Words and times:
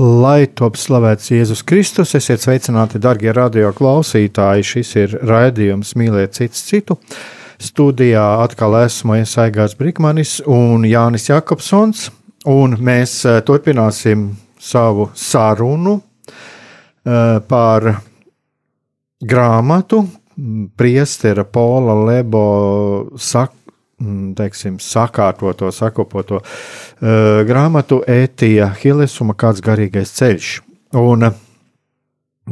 Lai 0.00 0.46
top 0.56 0.78
slavēts 0.80 1.28
Jēzus 1.28 1.60
Kristus, 1.68 2.14
esiet 2.16 2.40
sveicināti, 2.40 2.96
darbie 2.96 3.34
radio 3.36 3.68
klausītāji. 3.76 4.64
Šis 4.64 4.92
ir 4.96 5.16
raidījums 5.28 5.90
Mīliet 6.00 6.32
citu 6.38 6.56
citu. 6.56 6.96
Studijā 7.60 8.22
atkal 8.40 8.78
esmu 8.78 9.18
Iesaigās 9.18 9.74
Brīsmanis 9.76 10.38
un 10.48 10.86
Jānis 10.88 11.28
Jakobsons, 11.28 12.06
un 12.48 12.78
mēs 12.80 13.18
eh, 13.28 13.42
turpināsim 13.44 14.30
savu 14.56 15.10
sarunu 15.12 15.98
eh, 16.00 17.36
par 17.44 17.90
grāmatu 19.20 20.06
Priestera 20.80 21.44
Pola 21.44 21.98
Lebo 22.06 22.46
sak, 23.20 23.52
teiksim, 24.36 24.78
sakārtoto, 24.80 25.70
sakopoto 25.74 26.40
uh, 26.40 27.42
grāmatu 27.48 28.00
Ētija 28.08 28.70
Hilesuma 28.80 29.36
kāds 29.38 29.62
garīgais 29.64 30.14
ceļš. 30.16 30.52
Un, 31.00 31.28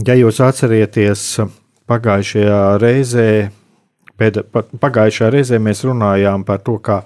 ja 0.07 0.17
jūs 0.19 0.41
atcerieties, 0.45 1.25
pagājušajā 1.89 2.61
reizē, 2.83 3.29
pēd, 4.21 4.43
pagājušajā 4.53 5.31
reizē 5.35 5.61
mēs 5.63 5.85
runājām 5.89 6.45
par 6.49 6.61
to, 6.67 6.77
kā 6.85 7.01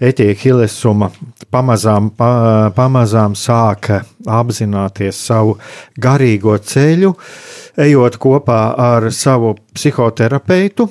Ētija 0.00 0.36
Hilesuma 0.40 1.10
pamazām, 1.52 2.12
pa, 2.16 2.70
pamazām 2.76 3.34
sāka 3.36 4.02
apzināties 4.28 5.18
savu 5.28 5.58
garīgo 6.00 6.56
ceļu, 6.56 7.14
ejot 7.80 8.20
kopā 8.20 8.60
ar 8.80 9.10
savu 9.12 9.56
psihoterapeitu. 9.74 10.88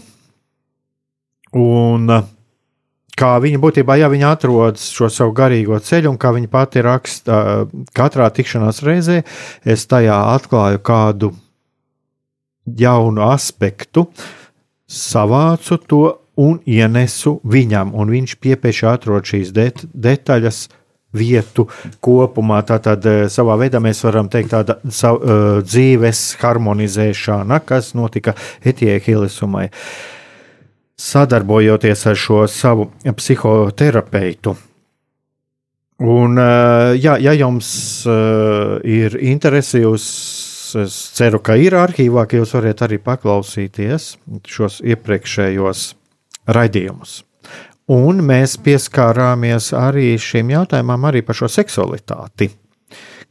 Un 1.57 2.11
uh, 2.13 2.27
kā 3.19 3.35
viņa 3.43 3.59
būtībā, 3.61 3.97
ja 3.99 4.09
viņa 4.11 4.31
atrodas 4.35 4.87
šo 4.95 5.09
savu 5.11 5.33
garīgo 5.35 5.79
ceļu, 5.83 6.13
un 6.13 6.17
kā 6.21 6.31
viņa 6.35 6.49
pati 6.51 6.83
raksta, 6.85 7.39
katrā 7.95 8.29
tikšanās 8.35 8.81
reizē, 8.85 9.21
es 9.67 9.85
tajā 9.89 10.17
atklāju 10.35 10.81
kādu 10.85 11.33
jaunu 12.79 13.25
aspektu, 13.29 14.07
savācu 14.89 15.79
to 15.89 16.03
un 16.39 16.59
ienesu 16.69 17.39
viņam, 17.43 17.93
un 17.99 18.13
viņš 18.13 18.37
piepieši 18.41 18.85
atrod 18.89 19.27
šīs 19.29 19.55
det 19.55 19.71
detaļas. 19.93 20.67
Vietu 21.09 21.63
kopumā, 22.05 22.59
tātad 22.69 23.01
savā 23.33 23.55
veidā 23.57 23.79
mēs 23.81 24.03
varam 24.05 24.27
teikt, 24.29 24.51
tāda 24.51 24.75
sav, 24.93 25.17
dzīves 25.65 26.19
harmonizēšana, 26.37 27.57
kas 27.65 27.95
notika 27.97 28.35
Etijai 28.61 28.99
Hilisumai. 29.01 29.63
Uh, 29.71 30.18
sadarbojoties 30.99 32.05
ar 32.11 32.17
šo 32.19 32.47
savu 32.47 32.89
psihoterapeitu. 33.15 34.55
Un, 35.99 36.37
eh, 36.39 36.95
jā, 36.99 37.17
ja 37.19 37.33
jums 37.35 37.69
eh, 38.07 38.75
ir 38.87 39.17
interese, 39.19 39.81
jūs 39.83 40.05
es 40.79 40.95
ceru, 41.17 41.41
ka 41.43 41.57
ir 41.59 41.75
arhīvā, 41.75 42.27
ka 42.29 42.39
jūs 42.39 42.53
varat 42.55 42.83
arī 42.85 42.99
paklausīties 43.03 44.13
šos 44.47 44.79
iepriekšējos 44.85 45.83
raidījumus. 46.55 47.23
Un 47.89 48.21
mēs 48.21 48.53
pieskārāmies 48.61 49.71
arī 49.73 50.13
šim 50.21 50.51
jautājumam, 50.53 51.09
arī 51.09 51.23
par 51.25 51.39
šo 51.39 51.49
seksualitāti 51.49 52.51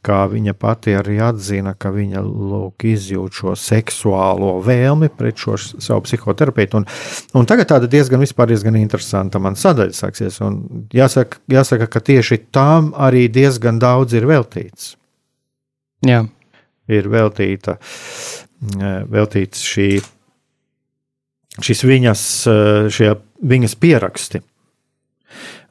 kā 0.05 0.19
viņa 0.31 0.53
pati 0.55 0.93
arī 0.95 1.17
atzina, 1.23 1.73
ka 1.75 1.91
viņa 1.93 2.21
lūk, 2.23 2.85
izjūt 2.87 3.35
šo 3.35 3.55
seksuālo 3.59 4.55
vēlmi 4.63 5.09
pret 5.11 5.39
šo 5.39 5.57
savu 5.59 6.05
psihoterapeitu. 6.05 6.79
Un, 6.79 6.87
un 7.39 7.49
tagad 7.49 7.71
tāda 7.73 7.89
diezgan, 7.91 8.23
diezgan 8.23 8.79
interesanta 8.79 9.41
man 9.43 9.59
sadaļa 9.59 9.95
sāksies. 9.97 10.39
Jāsaka, 10.95 11.41
jāsaka, 11.51 11.89
ka 11.91 12.03
tieši 12.11 12.39
tam 12.55 12.93
arī 12.95 13.27
diezgan 13.31 13.81
daudz 13.81 14.15
ir 14.15 14.27
veltīts. 14.29 14.93
Jā. 16.07 16.23
Ir 16.89 17.09
veltīta, 17.11 17.75
veltīts 19.11 19.61
šī, 19.67 19.89
šis 21.61 21.83
viņas, 21.85 22.23
šie 22.95 23.11
viņas 23.45 23.75
pieraksti. 23.77 24.41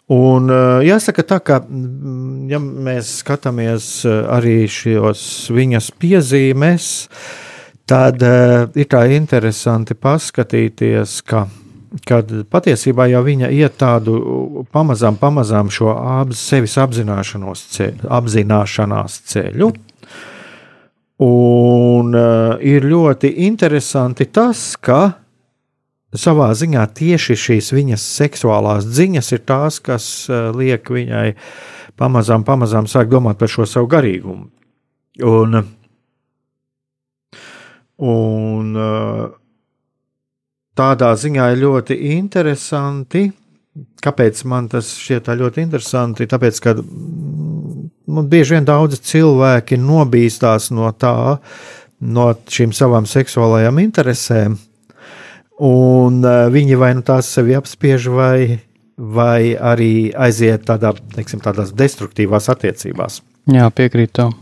Un 0.08 0.48
eh, 0.48 0.86
jāsaka, 0.88 1.22
tā, 1.28 1.36
ka, 1.44 1.58
mm, 1.69 2.46
ja 2.48 2.58
mēs 2.62 3.19
skatāmies 3.20 3.91
eh, 4.08 4.22
arī 4.32 4.56
šos 4.72 5.22
viņas 5.52 5.91
piezīmes, 6.00 6.86
tad 7.88 8.24
eh, 8.24 8.64
ir 8.72 8.88
tā 8.88 9.02
interesanti 9.12 9.96
paskatīties, 9.98 11.20
ka 11.28 11.44
kad 12.08 12.28
patiesībā 12.52 13.06
jau 13.08 13.20
viņa 13.24 13.48
iet 13.52 13.78
tādu 13.80 14.64
pamazām, 14.72 15.16
pamazām 15.20 15.70
šo 15.72 15.94
apz, 15.96 16.36
sevis 16.36 16.76
apzināšanos 16.80 17.62
ceļu, 17.72 18.08
apzināšanās 18.12 19.20
ceļu. 19.32 19.70
Un 21.25 22.12
uh, 22.14 22.60
ir 22.60 22.84
ļoti 22.86 23.32
interesanti 23.48 24.28
tas, 24.30 24.76
ka 24.76 25.00
savā 26.16 26.52
ziņā 26.56 26.84
tieši 26.96 27.36
šīs 27.36 27.72
viņas 27.76 28.04
seksuālās 28.19 28.86
ziņas 28.86 29.32
ir 29.36 29.42
tās, 29.48 29.80
kas 29.84 30.06
eh, 30.30 30.48
liek 30.56 30.88
viņai 30.91 31.32
pamazām, 31.98 32.46
pamazām 32.48 32.88
sākt 32.88 33.12
domāt 33.12 33.41
par 33.41 33.50
šo 33.52 33.66
savu 33.69 33.91
garīgumu. 33.92 34.48
Un, 35.28 35.58
un 37.98 38.80
eh, 38.84 39.26
tādā 40.78 41.12
ziņā 41.19 41.50
ir 41.52 41.62
ļoti 41.66 41.98
interesanti. 42.16 43.28
Kāpēc 44.02 44.40
man 44.50 44.66
tas 44.70 44.90
šķiet 44.98 45.28
ļoti 45.38 45.62
interesanti? 45.62 46.26
Tāpēc, 46.26 46.56
ka 46.62 46.72
nu, 46.78 48.25
bieži 48.26 48.56
vien 48.56 48.66
daudzi 48.66 48.98
cilvēki 49.10 49.78
nobīstās 49.78 50.72
no 50.75 50.90
tā, 50.98 51.38
no 52.00 52.30
šīm 52.50 52.72
savām 52.75 53.06
seksuālajām 53.06 53.78
interesēm, 53.84 54.56
Un 55.58 56.20
uh, 56.22 56.46
viņi 56.54 56.76
vai 56.78 56.92
nu 56.94 57.02
tās 57.06 57.30
sevi 57.34 57.56
apspiež, 57.58 58.06
vai, 58.14 58.60
vai 58.96 59.56
arī 59.58 60.12
aiziet 60.14 60.66
tādā, 60.69 60.92
teiksim, 61.16 61.42
tādās 61.42 61.72
destruktīvās 61.74 62.46
attiecībās. 62.52 63.22
Jā, 63.50 63.66
piekrītu 63.75 64.14
tev. 64.20 64.37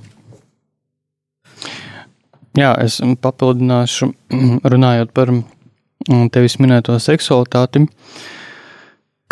Jā, 2.57 2.73
es 2.81 2.99
papildināšu, 3.01 4.11
runājot 4.73 5.13
par 5.17 5.33
mm, 5.33 6.29
tevis 6.33 6.59
minēto 6.61 6.97
seksualitāti, 7.01 7.87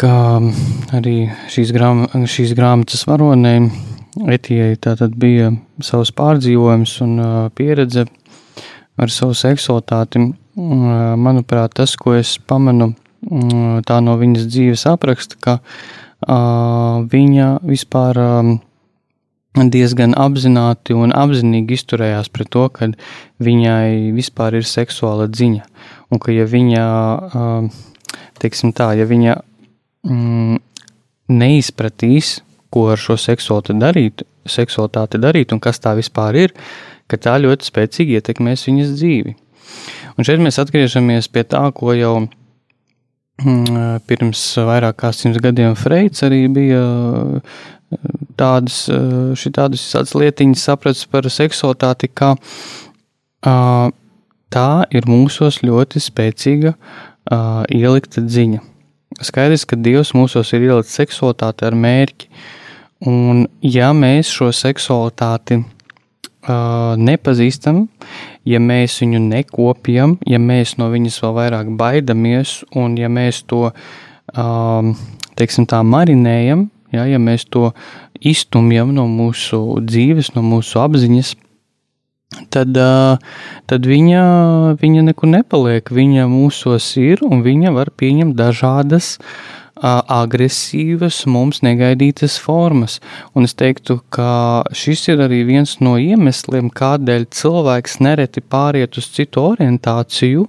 ka 0.00 0.14
arī 0.96 1.18
šīs, 1.52 1.72
grām, 1.76 2.06
šīs 2.28 2.56
grāmatas 2.56 3.04
varonei 3.08 3.58
Etijai 4.14 4.76
tātad 4.78 5.16
bija 5.18 5.48
savs 5.82 6.12
pārdzīvojums 6.14 6.92
un 7.02 7.14
pieredze 7.58 8.04
ar 8.94 9.10
savu 9.10 9.34
seksualitāti 9.34 10.22
manuprāt, 10.56 11.74
tas, 11.80 11.96
ko 11.96 12.14
es 12.18 12.36
pamanu 12.38 12.92
tā 13.88 13.98
no 14.04 14.16
viņas 14.20 14.46
dzīves 14.50 14.84
apraksta, 14.90 15.38
ka 15.40 15.58
viņa 17.10 17.48
vispār 17.64 18.20
diezgan 19.54 20.16
apzināti 20.18 20.96
un 20.98 21.14
apzinīgi 21.14 21.76
izturējās 21.78 22.30
pret 22.34 22.50
to, 22.50 22.66
ka 22.74 22.90
viņai 23.38 24.12
vispār 24.16 24.58
ir 24.58 24.66
seksuāla 24.66 25.28
dziņa. 25.30 25.66
Un 26.10 26.22
ka, 26.22 26.32
ja 26.34 26.46
viņa, 26.46 26.86
teiksim 28.42 28.74
tā, 28.74 28.92
ja 28.98 29.06
viņa 29.06 29.36
mm, 30.10 30.58
neizpratīs, 31.28 32.40
ko 32.74 32.88
ar 32.90 32.98
šo 32.98 33.16
seksualitāti 33.20 33.78
darīt, 33.78 34.26
seksualitāti 34.50 35.20
darīt 35.22 35.54
un 35.54 35.62
kas 35.62 35.78
tā 35.78 35.94
vispār 35.94 36.34
ir, 36.34 36.54
ka 37.06 37.20
tā 37.20 37.36
ļoti 37.38 37.70
spēcīgi 37.70 38.18
ietekmēs 38.18 38.66
viņas 38.66 38.94
dzīvi. 38.98 39.36
Un 40.14 40.26
šeit 40.26 40.42
mēs 40.42 40.60
atgriežamies 40.62 41.28
pie 41.32 41.44
tā, 41.48 41.62
ko 41.74 41.94
jau 41.96 42.14
mm, 43.42 44.02
pirms 44.08 44.42
vairāk 44.68 45.00
kā 45.02 45.12
simts 45.14 45.42
gadiem 45.42 45.74
Freids 45.78 46.22
arī 46.26 46.44
bija 46.52 46.84
tādas, 48.38 48.84
tādas 49.54 50.14
lietiņas 50.14 50.68
sapratis 50.70 51.08
par 51.10 51.28
seksualitāti, 51.30 52.10
ka 52.10 52.34
tā 54.54 54.68
ir 54.94 55.08
mūsos 55.10 55.60
ļoti 55.64 56.02
spēcīga 56.02 56.74
ielikta 57.74 58.24
dziņa. 58.24 58.62
Skaidrs, 59.24 59.66
ka 59.68 59.78
Dievs 59.78 60.10
mūsos 60.16 60.50
ir 60.56 60.66
ielicis 60.66 60.96
seksualitāti 60.98 61.68
ar 61.68 61.76
mērķi, 61.78 62.30
un 63.10 63.44
ja 63.62 63.92
mēs 63.94 64.32
šo 64.32 64.50
seksualitāti 64.54 65.60
uh, 66.44 66.94
nepazīstam, 67.00 67.84
ja 68.48 68.60
mēs 68.60 68.98
viņu 69.02 69.20
nekopjam, 69.24 70.18
ja 70.28 70.40
mēs 70.40 70.76
no 70.80 70.90
viņas 70.92 71.20
vēl 71.24 71.36
vairāk 71.38 71.72
baidamies, 71.78 72.62
un 72.76 72.98
ja 73.00 73.10
mēs 73.12 73.42
to, 73.50 73.70
uh, 73.70 74.90
teiksim 75.38 75.68
tā, 75.70 75.82
marinējam, 75.82 76.68
ja, 76.94 77.06
ja 77.08 77.20
mēs 77.22 77.48
to 77.50 77.72
iztumjam 78.20 78.94
no 78.96 79.06
mūsu 79.10 79.80
dzīves, 79.84 80.34
no 80.36 80.44
mūsu 80.46 80.80
apziņas, 80.84 81.34
tad, 82.54 82.78
tad 83.70 83.86
viņa, 83.88 84.22
viņa 84.80 85.04
nekur 85.10 85.30
nepaliek. 85.30 85.90
Viņa 85.94 86.26
mūsos 86.30 86.86
ir 87.00 87.22
un 87.26 87.44
viņa 87.44 87.74
var 87.76 87.92
pieņemt 87.94 88.36
dažādas 88.38 89.16
agresīvas, 89.82 91.24
mums 91.26 91.62
negaidītas 91.66 92.38
formas. 92.38 93.00
Un 93.34 93.48
es 93.48 93.54
teiktu, 93.58 93.98
ka 94.14 94.64
šis 94.72 95.08
ir 95.10 95.24
arī 95.26 95.42
viens 95.48 95.78
no 95.80 95.96
iemesliem, 95.98 96.70
kādēļ 96.70 97.26
cilvēks 97.34 97.98
nereti 98.04 98.40
pāriet 98.40 98.98
uz 98.98 99.10
citu 99.14 99.42
orientāciju, 99.50 100.46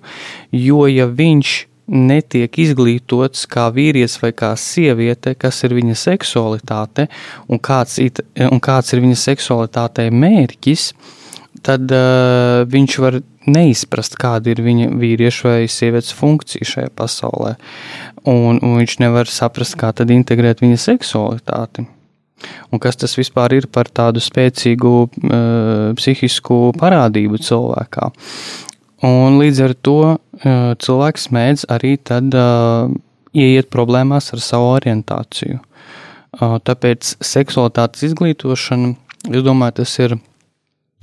jo 0.52 0.86
ja 0.92 1.10
viņš 1.10 1.56
netiek 1.86 2.58
izglītots 2.62 3.46
kā 3.50 3.68
vīrietis 3.74 4.18
vai 4.22 4.32
kā 4.34 4.54
sieviete, 4.58 5.36
kas 5.38 5.62
ir 5.68 5.76
viņa 5.78 5.98
seksualitāte 6.02 7.08
un 7.50 7.62
kāds, 7.62 8.00
it, 8.02 8.24
un 8.42 8.62
kāds 8.62 8.94
ir 8.94 9.04
viņa 9.06 9.20
seksualitātei 9.22 10.10
mērķis, 10.10 10.90
tad 11.66 11.92
uh, 11.94 12.64
viņš 12.70 12.98
var 13.02 13.20
neizprast, 13.50 14.18
kāda 14.22 14.54
ir 14.54 14.62
viņa 14.66 14.92
vīrieša 15.02 15.50
vai 15.50 15.66
sievietes 15.72 16.14
funkcija 16.16 16.68
šajā 16.70 16.94
pasaulē. 16.98 17.56
Un, 18.26 18.62
un 18.62 18.78
viņš 18.80 19.00
nevar 19.04 19.30
saprast, 19.30 19.78
kā 19.80 19.92
tad 19.96 20.14
integrēt 20.14 20.64
viņa 20.64 20.80
seksualitāti. 20.82 21.86
Un 22.74 22.82
kas 22.84 22.98
tas 23.00 23.16
vispār 23.18 23.56
ir 23.58 23.70
par 23.72 23.90
tādu 23.90 24.22
spēcīgu 24.24 24.94
uh, 25.06 25.10
psihisku 25.98 26.60
parādību 26.80 27.42
cilvēkā. 27.42 28.12
Un 29.06 29.40
līdz 29.42 29.62
ar 29.66 29.74
to 29.86 30.00
uh, 30.16 30.18
cilvēks 30.82 31.30
mēdz 31.36 31.68
arī 31.74 31.96
tad 32.02 32.36
uh, 32.36 32.92
ieiet 33.36 33.72
problēmās 33.74 34.32
ar 34.34 34.44
savu 34.44 34.72
orientāciju. 34.76 35.60
Uh, 36.36 36.58
tāpēc 36.66 37.16
seksualitātes 37.24 38.10
izglītošana, 38.10 38.96
es 39.32 39.46
domāju, 39.46 39.80
tas 39.82 39.94
ir 40.04 40.18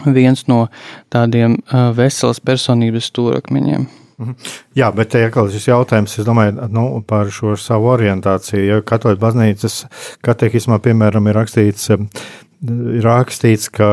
viens 0.07 0.47
no 0.51 0.67
tādiem 1.13 1.59
veselas 1.97 2.41
personības 2.41 3.11
stūrakmeņiem. 3.13 3.89
Mhm. 4.23 4.35
Jā, 4.79 4.91
bet 4.95 5.13
te 5.15 5.23
atkal 5.27 5.49
šis 5.51 5.67
jautājums, 5.71 6.15
es 6.19 6.27
domāju, 6.27 6.69
nu, 6.71 6.85
par 7.07 7.31
šo 7.33 7.57
savu 7.59 7.91
orientāciju. 7.97 8.63
Ja 8.69 8.83
katoļu 8.87 9.19
baznīcas 9.23 9.83
katehismā, 10.23 10.79
piemēram, 10.85 11.27
ir 11.29 11.39
rakstīts, 11.41 11.91
ir 11.91 13.03
rakstīts, 13.07 13.71
ka 13.75 13.89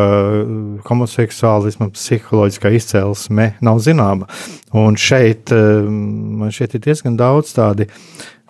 homoseksuālisma 0.86 1.90
psiholoģiskā 1.96 2.74
izcelsme 2.78 3.54
nav 3.66 3.82
zināma. 3.86 4.30
Un 4.78 5.00
šeit 5.00 5.54
man 5.54 6.54
šeit 6.54 6.78
ir 6.78 6.86
diezgan 6.86 7.18
daudz 7.18 7.56
tādi 7.58 7.90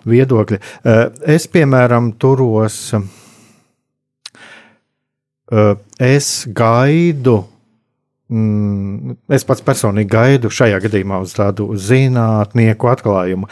viedokļi. 0.08 0.60
Es, 1.28 1.48
piemēram, 1.48 2.12
turos 2.20 2.92
es 5.98 6.46
gaidu. 6.54 7.40
Mm, 8.30 9.16
es 9.34 9.42
pats 9.46 9.64
personīgi 9.66 10.10
gaidu 10.12 10.50
šajā 10.54 10.78
gadījumā 10.84 11.18
uz 11.24 11.34
tādu 11.34 11.72
zinātnieku 11.74 12.90
atklājumu. 12.92 13.50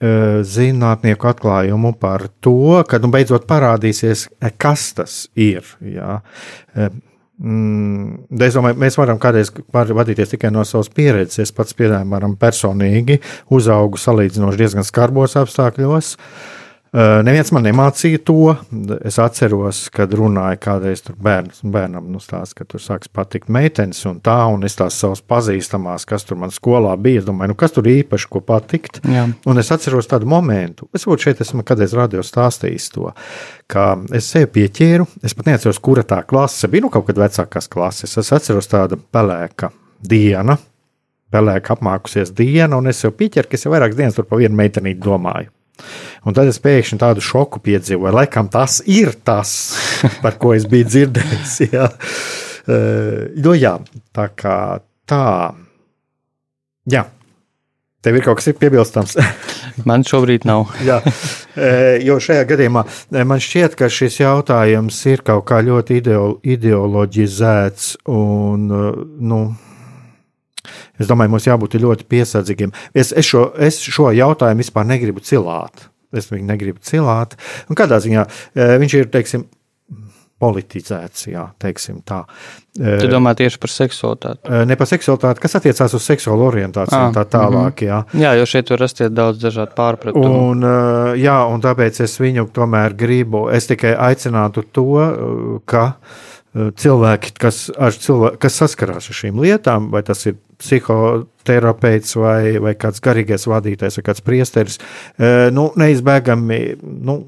Zinātnieku 0.00 1.28
atklājumu 1.28 1.92
par 2.00 2.26
to, 2.40 2.80
ka 2.88 3.00
nu, 3.00 3.10
beidzot 3.12 3.44
parādīsies, 3.48 4.28
kas 4.60 4.90
tas 4.96 5.16
ir. 5.36 5.64
Jā. 5.84 6.20
Mm, 7.40 8.28
es 8.44 8.56
domāju, 8.56 8.76
mēs 8.80 8.96
varam 9.00 9.20
kādreiz 9.20 9.52
vadīties 9.72 10.36
tikai 10.36 10.52
no 10.52 10.64
savas 10.68 10.92
pieredzes. 10.92 11.46
Es 11.48 11.56
pats, 11.56 11.76
piemēram, 11.76 12.36
personīgi 12.40 13.20
uzaugu 13.52 14.00
salīdzinoši 14.00 14.60
diezgan 14.60 14.88
skarbos 14.88 15.36
apstākļos. 15.40 16.16
Uh, 16.16 16.59
Neviens 16.90 17.52
man 17.54 17.62
nemācīja 17.62 18.18
to. 18.26 18.54
Es 19.06 19.20
atceros, 19.22 19.84
kad 19.94 20.10
runāju 20.18 20.58
kādreiz 20.64 21.04
bērns, 21.22 21.60
bērnam, 21.62 22.08
nu, 22.10 22.18
stāst, 22.22 22.56
ka 22.58 22.64
tur 22.66 22.82
sāks 22.82 23.10
patikt 23.14 23.50
meitenes 23.52 24.00
un 24.10 24.18
tā, 24.24 24.34
un 24.50 24.66
es 24.66 24.74
tās 24.78 24.98
savas 24.98 25.22
pazīstamās, 25.22 26.06
kas 26.10 26.26
tur 26.26 26.40
man 26.40 26.50
skolā 26.54 26.96
bija. 26.98 27.22
Es 27.22 27.28
domāju, 27.28 27.52
nu, 27.52 27.58
kas 27.60 27.76
tur 27.76 27.86
īpaši 27.86 28.30
ko 28.32 28.42
patikt. 28.42 28.98
Jā. 29.06 29.28
Un 29.46 29.62
es 29.62 29.70
atceros 29.70 30.10
tādu 30.10 30.26
momentu, 30.30 30.88
es 30.96 31.06
varbūt 31.06 31.28
šeit 31.28 31.44
esmu 31.46 31.62
kādreiz 31.66 31.94
radio 31.94 32.24
stāstījis 32.26 32.90
to, 32.96 33.12
ka 33.70 33.86
es 34.16 34.32
sevi 34.34 34.50
pieķēru. 34.58 35.06
Es 35.22 35.38
pat 35.38 35.52
neatceros, 35.52 35.78
kura 35.78 36.02
tā 36.02 36.24
klase 36.26 36.70
bija, 36.72 36.88
nu, 36.88 36.90
kaut 36.90 37.06
kad 37.06 37.22
vecākās 37.22 37.70
klases. 37.70 38.18
Es 38.18 38.34
atceros 38.34 38.70
tādu 38.70 38.98
pelēka 38.98 39.70
dienu. 40.02 40.58
Pelēka 41.30 41.76
apmākusies 41.76 42.34
diena, 42.34 42.74
un 42.82 42.90
es 42.90 43.04
jau 43.04 43.14
pieķeru, 43.14 43.46
ka 43.46 43.54
es 43.54 43.62
jau 43.62 43.70
vairākas 43.70 44.02
dienas 44.02 44.18
tur 44.18 44.26
pa 44.26 44.42
vienu 44.42 44.58
meitenīti 44.58 44.98
domāju. 45.06 45.52
Un 46.26 46.36
tad 46.36 46.50
es 46.50 46.60
pēkšņi 46.62 47.00
tādu 47.00 47.24
šoku 47.24 47.62
piedzīvoju. 47.64 48.14
Laikam 48.16 48.50
tas 48.52 48.80
ir 48.86 49.14
tas, 49.24 49.54
par 50.24 50.36
ko 50.40 50.54
es 50.56 50.66
biju 50.70 50.88
dzirdējis. 50.90 51.56
Jā, 51.70 51.88
uh, 51.90 53.24
nu, 53.40 53.56
jā 53.56 53.78
tā 54.16 54.28
kā 54.36 54.58
tā. 55.08 55.24
Jā. 56.90 57.06
Tev 58.00 58.16
ir 58.16 58.24
kaut 58.24 58.38
kas 58.40 58.56
piebilstams? 58.56 59.18
man 59.88 60.04
šobrīd 60.06 60.46
nav. 60.48 60.70
Jā, 60.88 61.00
jo 62.04 62.16
šajā 62.22 62.46
gadījumā 62.48 62.84
man 63.28 63.42
šķiet, 63.42 63.76
ka 63.78 63.90
šis 63.92 64.20
jautājums 64.22 65.00
ir 65.10 65.24
kaut 65.26 65.44
kā 65.50 65.60
ļoti 65.66 66.00
ideoloģizēts 66.54 67.90
un, 68.08 68.66
nu, 69.32 69.40
Es 71.00 71.10
domāju, 71.10 71.34
mums 71.34 71.48
jābūt 71.48 71.78
ļoti 71.82 72.08
piesardzīgiem. 72.10 72.74
Es, 72.94 73.12
es, 73.12 73.28
šo, 73.28 73.50
es 73.58 73.80
šo 73.84 74.10
jautājumu 74.16 74.64
vispār 74.64 74.88
negribu 74.88 75.24
cilāt. 75.24 75.88
Es 76.16 76.30
viņu 76.32 76.48
negribu 76.48 76.82
cilāt. 76.82 77.36
Un 77.70 77.78
kādā 77.78 78.00
ziņā 78.02 78.26
e, 78.26 78.68
viņš 78.82 78.98
ir, 78.98 79.10
teiksim, 79.14 79.46
politizēts, 80.40 81.26
jā, 81.28 81.42
tā. 81.60 82.18
E, 82.80 82.94
tu 83.02 83.08
domā 83.12 83.34
tieši 83.36 83.60
par 83.60 83.72
seksualitāti? 83.74 84.48
E, 84.48 84.62
ne 84.68 84.76
par 84.80 84.88
seksualitāti, 84.88 85.42
kas 85.44 85.58
attiecās 85.58 85.94
uz 85.98 86.06
seksuālu 86.06 86.46
orientāciju 86.48 87.10
un 87.10 87.16
tā 87.16 87.26
tālāk, 87.28 87.84
jā. 87.84 88.00
Mhm. 88.08 88.24
Jā, 88.24 88.32
jo 88.40 88.48
šeit 88.48 88.72
var 88.72 88.82
rasties 88.86 89.12
daudz 89.12 89.42
dažādu 89.42 89.76
pārpratumu. 89.76 90.40
Un, 90.54 90.66
jā, 91.20 91.36
un 91.52 91.64
tāpēc 91.64 92.00
es 92.06 92.16
viņu 92.22 92.48
tomēr 92.56 92.96
gribu, 92.96 93.48
es 93.52 93.68
tikai 93.68 93.92
aicinātu 94.08 94.64
to, 94.72 94.88
ka 95.68 95.90
cilvēki, 96.56 97.36
kas, 97.38 97.66
cilvēki, 98.06 98.40
kas 98.42 98.62
saskarās 98.64 99.10
ar 99.12 99.20
šīm 99.20 99.44
lietām, 99.44 99.92
vai 99.92 100.02
tas 100.06 100.24
ir 100.26 100.40
psihoterapeits 100.60 102.16
vai, 102.20 102.56
vai 102.62 102.74
kāds 102.78 103.02
garīgais 103.04 103.48
vadītājs 103.50 104.00
vai 104.00 104.06
kāds 104.10 104.24
priesteris, 104.24 104.80
e, 105.16 105.50
nu, 105.54 105.70
neizbēgami. 105.80 106.60
Nu, 106.82 107.20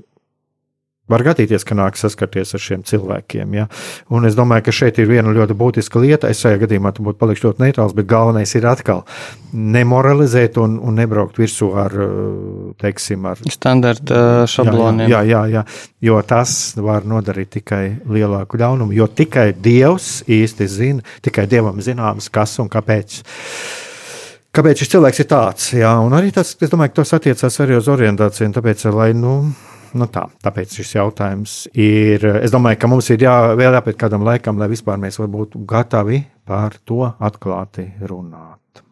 Var 1.12 1.24
gadīties, 1.26 1.66
ka 1.68 1.76
nāk 1.78 1.98
saskarties 2.00 2.54
ar 2.56 2.62
šiem 2.62 2.84
cilvēkiem. 2.88 3.56
Ja? 3.58 3.68
Un 4.12 4.26
es 4.28 4.36
domāju, 4.38 4.66
ka 4.68 4.76
šeit 4.76 5.00
ir 5.02 5.10
viena 5.10 5.34
ļoti 5.34 5.56
būtiska 5.58 6.00
lieta. 6.02 6.30
Es 6.32 6.42
šajā 6.44 6.62
gadījumā 6.64 6.94
būtu 6.98 7.20
palikšu 7.20 7.50
ļoti 7.50 7.64
neitrāls, 7.66 7.94
bet 7.96 8.08
galvenais 8.10 8.54
ir 8.56 8.68
atkal 8.70 9.04
nemoralizēt 9.52 10.56
un, 10.62 10.78
un 10.80 10.96
nebraukt 10.96 11.36
virsū 11.40 11.68
ar, 11.76 11.94
teiksim, 12.80 13.26
ar 13.28 13.42
standarta 13.52 14.48
šabloniem. 14.48 15.10
Jā, 15.12 15.20
jā, 15.28 15.42
jā, 15.44 15.60
jā, 15.60 15.64
jo 16.08 16.18
tas 16.26 16.56
var 16.80 17.06
nodarīt 17.08 17.52
tikai 17.58 17.84
lielāku 18.08 18.60
ļaunumu, 18.62 18.96
jo 18.96 19.08
tikai 19.08 19.50
Dievs 19.52 20.22
īsti 20.30 20.68
zina, 20.70 21.06
tikai 21.24 21.46
Dievam 21.50 21.80
zināms, 21.84 22.30
kas 22.32 22.56
un 22.62 22.72
kāpēc. 22.72 23.20
Kāpēc 24.52 24.82
šis 24.82 24.90
cilvēks 24.92 25.22
ir 25.22 25.28
tāds? 25.30 25.68
Jā, 25.72 25.92
un 26.04 26.12
arī 26.12 26.32
tas, 26.34 26.50
es 26.60 26.72
domāju, 26.72 26.92
ka 26.92 27.00
tas 27.00 27.14
attiecās 27.16 27.54
arī 27.64 27.78
uz 27.78 27.86
orientāciju. 27.88 28.50
Tāpēc, 28.52 28.84
lai, 28.92 29.12
nu, 29.16 29.36
Nu 29.98 30.06
tā, 30.08 30.24
tāpēc 30.40 30.78
šis 30.78 30.94
jautājums 30.96 31.56
ir. 31.76 32.24
Es 32.40 32.52
domāju, 32.54 32.78
ka 32.80 32.88
mums 32.88 33.10
ir 33.12 33.26
jā, 33.26 33.34
vēl 33.58 33.76
jāpēc 33.76 33.98
kādam 34.00 34.24
laikam, 34.24 34.56
lai 34.60 34.70
vispār 34.72 35.00
mēs 35.00 35.20
būtu 35.20 35.60
gatavi 35.68 36.22
par 36.48 36.78
to 36.88 37.04
atklāti 37.20 37.90
runāt. 38.00 38.82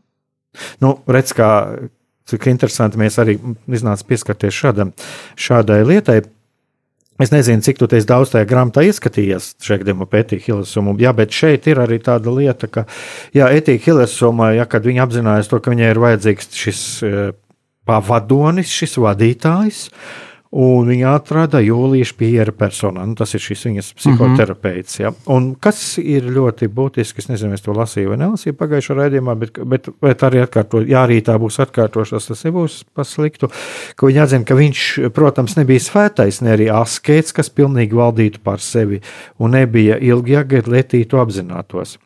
Nu, 0.84 0.98
redz, 1.08 1.32
kā, 1.36 1.48
cik 2.28 2.50
interesanti 2.52 3.00
mēs 3.00 3.16
arī 3.22 3.38
iznāca 3.70 4.04
pieskarties 4.10 4.60
šādam, 4.60 4.92
šādai 5.40 5.80
lietai. 5.88 6.20
Es 7.20 7.32
nezinu, 7.32 7.64
cik 7.64 7.82
esi 7.84 8.08
daudz 8.08 8.32
tajā 8.32 8.48
grāmatā 8.48 8.84
ieskatījies 8.84 9.54
šajā 9.64 9.82
gadījumā 9.82 10.06
pētīt 10.08 10.46
Hilsumu. 10.46 10.98
Jā, 11.00 11.12
bet 11.16 11.32
šeit 11.36 11.68
ir 11.68 11.80
arī 11.80 12.00
tāda 12.04 12.32
lieta, 12.32 12.68
ka, 12.68 12.86
jā, 13.36 13.48
etika 13.56 13.88
Hilsumā, 13.88 14.54
ja 14.56 14.68
kad 14.68 14.84
viņi 14.88 15.04
apzinājās 15.04 15.48
to, 15.48 15.60
ka 15.60 15.72
viņai 15.72 15.92
ir 15.94 16.00
vajadzīgs 16.00 16.48
šis 16.56 16.80
pavadonis, 17.88 18.72
šis 18.72 18.96
vadītājs, 19.00 19.86
uh, 19.88 20.29
Un 20.50 20.88
viņa 20.90 21.12
atrada 21.14 21.60
Jūlijas 21.62 22.10
Piera 22.18 22.50
personā. 22.50 23.04
Nu, 23.06 23.14
tas 23.14 23.36
ir 23.38 23.42
šis 23.44 23.60
viņas 23.68 23.90
psihoterapeits. 24.00 24.96
Ja. 24.98 25.12
Un 25.30 25.52
kas 25.62 25.78
ir 26.02 26.26
ļoti 26.26 26.66
būtiski, 26.74 27.22
es 27.22 27.30
nezinu, 27.30 27.54
es 27.54 27.62
to 27.62 27.74
lasīju 27.76 28.10
vai 28.10 28.18
nelasīju 28.24 28.58
pagājušajā 28.58 28.98
raidījumā, 28.98 29.36
bet, 29.38 29.62
bet, 29.70 29.92
bet 30.02 30.26
arī 30.26 30.42
atkārtot, 30.42 30.90
ja 30.90 31.04
arī 31.06 31.20
tā 31.22 31.38
būs 31.38 31.60
atkārtošās, 31.62 32.26
tas 32.32 32.42
nebūs 32.48 32.80
pasliktu, 32.98 33.52
ka 33.94 34.10
viņa 34.10 34.26
atzina, 34.26 34.48
ka 34.50 34.58
viņš, 34.58 34.90
protams, 35.14 35.54
nebija 35.60 35.86
svētais, 35.86 36.42
ne 36.42 36.56
arī 36.58 36.66
askēts, 36.74 37.36
kas 37.38 37.54
pilnīgi 37.54 38.02
valdītu 38.02 38.42
pār 38.42 38.58
sevi, 38.58 39.04
un 39.38 39.54
nebija 39.54 40.02
ilgi 40.02 40.34
jāgaida, 40.34 40.74
lai 40.74 40.82
to 40.90 41.22
apzinātos. 41.22 42.00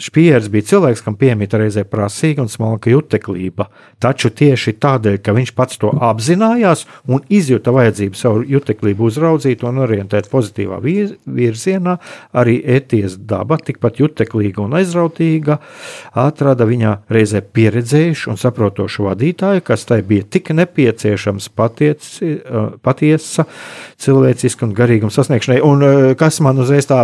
Špieris 0.00 0.48
bija 0.48 0.64
cilvēks, 0.70 1.02
kam 1.04 1.16
piemīta 1.20 1.58
reizē 1.60 1.84
prasīga 1.84 2.44
un 2.44 2.48
smalka 2.48 2.90
juteklība, 2.92 3.66
taču 4.00 4.30
tieši 4.32 4.72
tādēļ, 4.80 5.18
ka 5.20 5.34
viņš 5.36 5.52
pats 5.56 5.80
to 5.80 5.90
apzinājās 5.92 6.86
un 7.10 7.20
izjuta 7.28 7.74
vajadzību 7.76 8.16
savu 8.16 8.44
juteklību 8.48 9.08
uzraudzīt 9.10 9.64
un 9.68 9.82
orientēt 9.84 10.30
pozitīvā 10.32 10.80
virzienā, 10.80 11.98
arī 12.32 12.56
Etijas 12.64 13.18
daba, 13.20 13.58
tikpat 13.60 14.00
juteklīga 14.00 14.64
un 14.64 14.78
aizrautīga, 14.80 15.58
atrada 16.24 16.66
viņā 16.68 16.96
reizē 17.12 17.42
pieredzējušu 17.44 18.32
un 18.32 18.40
saprotošu 18.40 19.06
vadītāju, 19.10 19.64
kas 19.66 19.84
tai 19.88 20.00
bija 20.06 20.24
tik 20.24 20.52
nepieciešams 20.56 21.50
patieci, 21.56 22.38
patiesa, 22.82 23.44
cilvēciska 24.00 24.64
un 24.64 24.74
garīguma 24.76 25.12
sasniegšanai. 25.12 25.60
Un 25.66 25.86
kas 26.20 26.40
man 26.44 26.62
uzreiz 26.62 26.88
tā, 26.88 27.02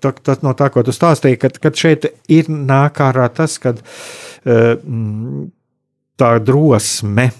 tā, 0.00 0.14
tā 0.16 0.38
no 0.46 0.56
tā, 0.56 0.70
ko 0.72 0.84
tu 0.86 0.94
stāstīji, 0.96 1.40
kad, 1.44 1.60
kad 1.60 1.76
šeit 1.76 2.05
ir 2.32 2.50
nāk 2.50 3.00
ārā 3.04 3.28
tas, 3.34 3.58
ka 3.62 3.74
eh, 3.76 4.76
tā 6.16 6.32
drosme, 6.44 7.30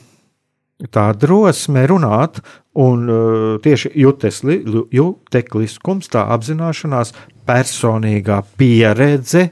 tā 0.93 1.07
drosme 1.17 1.85
runāt, 1.89 2.41
un 2.77 3.07
eh, 3.09 3.45
tieši 3.65 3.93
jutesli, 3.97 4.61
jutekliskums, 4.95 6.11
tā 6.13 6.27
apzināšanās, 6.37 7.15
personīgā 7.47 8.41
pieredze, 8.59 9.49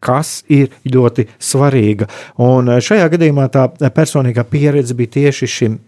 kas 0.00 0.40
ir 0.52 0.72
ļoti 0.86 1.26
svarīga. 1.42 2.08
Un 2.44 2.72
eh, 2.74 2.80
šajā 2.84 3.10
gadījumā 3.14 3.50
tā 3.52 3.68
personīgā 3.94 4.46
pieredze 4.50 4.96
bija 4.98 5.18
tieši 5.20 5.52
šim 5.58 5.78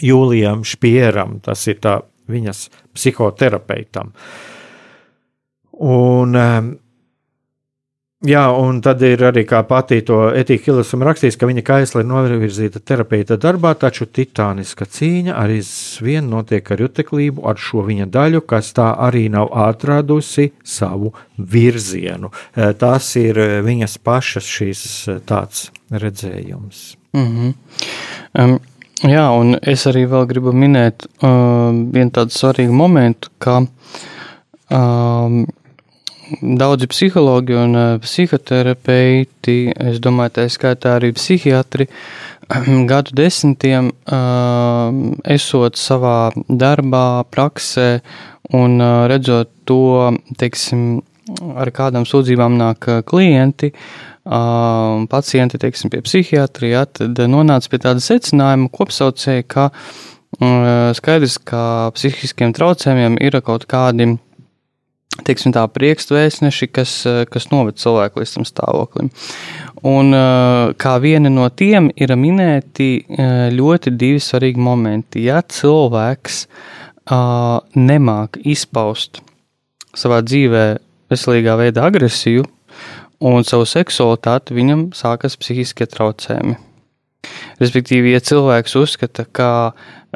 Jūlijam 0.00 0.62
Špieram, 0.64 1.36
tas 1.44 1.66
ir 1.68 1.76
tā 1.84 1.98
viņas 2.32 2.68
psihoterapeitam. 2.96 4.12
Un 5.82 6.38
Jā, 8.22 8.44
un 8.54 8.76
tad 8.78 9.00
ir 9.02 9.18
arī 9.26 9.42
kā 9.50 9.64
pati 9.66 9.96
to 10.06 10.28
Etika 10.30 10.68
Hilesam 10.68 11.02
rakstījis, 11.02 11.34
ka 11.40 11.48
viņa 11.48 11.62
kaisla 11.66 12.04
ir 12.04 12.06
novirzīta 12.06 12.78
terapeita 12.78 13.34
darbā, 13.42 13.72
taču 13.74 14.06
titāniska 14.06 14.86
cīņa 14.86 15.34
arī 15.40 15.56
vien 16.06 16.28
notiek 16.30 16.70
ar 16.70 16.84
juteklību, 16.84 17.42
ar 17.50 17.58
šo 17.58 17.82
viņa 17.88 18.06
daļu, 18.14 18.44
kas 18.46 18.70
tā 18.76 18.92
arī 19.08 19.24
nav 19.32 19.50
atradusi 19.64 20.52
savu 20.62 21.10
virzienu. 21.36 22.30
Eh, 22.54 22.70
tas 22.78 23.08
ir 23.18 23.40
eh, 23.42 23.56
viņas 23.66 23.98
pašas 24.06 24.46
šīs 24.46 24.84
eh, 25.10 25.18
tāds 25.26 25.72
redzējums. 25.90 26.84
Mm 27.18 27.26
-hmm. 27.26 27.54
um. 28.38 28.60
Jā, 29.02 29.24
un 29.34 29.56
es 29.62 29.82
arī 29.90 30.04
vēl 30.06 30.28
gribu 30.30 30.52
minēt 30.54 31.08
uh, 31.26 31.74
vienu 31.74 32.10
tādu 32.14 32.30
svarīgu 32.30 32.72
momentu, 32.72 33.32
ka 33.42 33.56
um, 34.70 35.46
daudzi 36.40 36.86
psihologi 36.90 37.56
un 37.58 37.76
uh, 37.76 38.00
psihoterapeiti, 38.02 39.56
es 39.76 40.00
domāju, 40.02 40.36
tā 40.38 40.46
skaitā 40.52 40.96
arī 40.98 41.12
psihiatri, 41.16 41.88
gadu 42.90 43.16
desmitiem 43.16 43.90
uh, 43.92 44.92
esot 45.28 45.78
savā 45.80 46.32
darbā, 46.48 47.24
praksē 47.32 47.88
un 48.58 48.78
uh, 48.80 49.04
redzot 49.10 49.50
to, 49.68 50.12
teiksim, 50.40 51.02
ar 51.56 51.70
kādām 51.74 52.06
sūdzībām 52.08 52.56
nāk 52.58 52.88
klienti, 53.08 53.72
uh, 53.72 55.04
pacienti, 55.12 55.60
teiksim, 55.62 55.92
pie 55.92 56.02
psihiatrija, 56.04 56.86
tad 56.98 57.22
nonāca 57.30 57.70
pie 57.72 57.82
tāda 57.84 58.02
secinājuma 58.02 58.72
kopsaucēja, 58.74 59.46
ka 59.46 59.70
uh, 59.72 60.90
skaidrs, 60.98 61.38
ka 61.46 61.92
psihiskiem 61.96 62.54
traucējumiem 62.56 63.20
ir 63.22 63.40
kaut 63.44 63.68
kādi 63.70 64.16
teiksim, 65.26 65.54
tā 65.54 65.64
priekšvēstneši, 65.70 66.68
kas, 66.72 66.94
eh, 67.06 67.24
kas 67.30 67.50
noved 67.52 67.78
cilvēku 67.80 68.22
līdz 68.22 68.34
tam 68.36 68.46
stāvoklim. 68.48 69.10
Un 69.82 70.14
eh, 70.14 70.74
kā 70.78 70.94
viena 71.02 71.30
no 71.32 71.48
tiem 71.48 71.90
ir 71.96 72.14
minēti 72.16 72.90
eh, 73.02 73.50
ļoti 73.54 73.94
divi 73.96 74.22
svarīgi 74.22 74.62
momenti. 74.62 75.26
Ja 75.28 75.42
cilvēks 75.42 76.46
nemāk 77.02 78.36
izpaust 78.46 79.18
savā 79.98 80.20
dzīvē 80.22 80.62
veselīgā 81.10 81.56
veidā 81.58 81.88
agresiju 81.90 82.44
un 83.26 83.42
savu 83.42 83.66
seksualitāti, 83.66 84.54
viņam 84.54 84.84
sākas 84.94 85.34
psihiskie 85.34 85.88
traucējumi. 85.90 86.54
Respektīvi, 87.58 88.14
ja 88.14 88.22
cilvēks 88.22 88.78
uzskata, 88.78 89.26
ka 89.26 89.50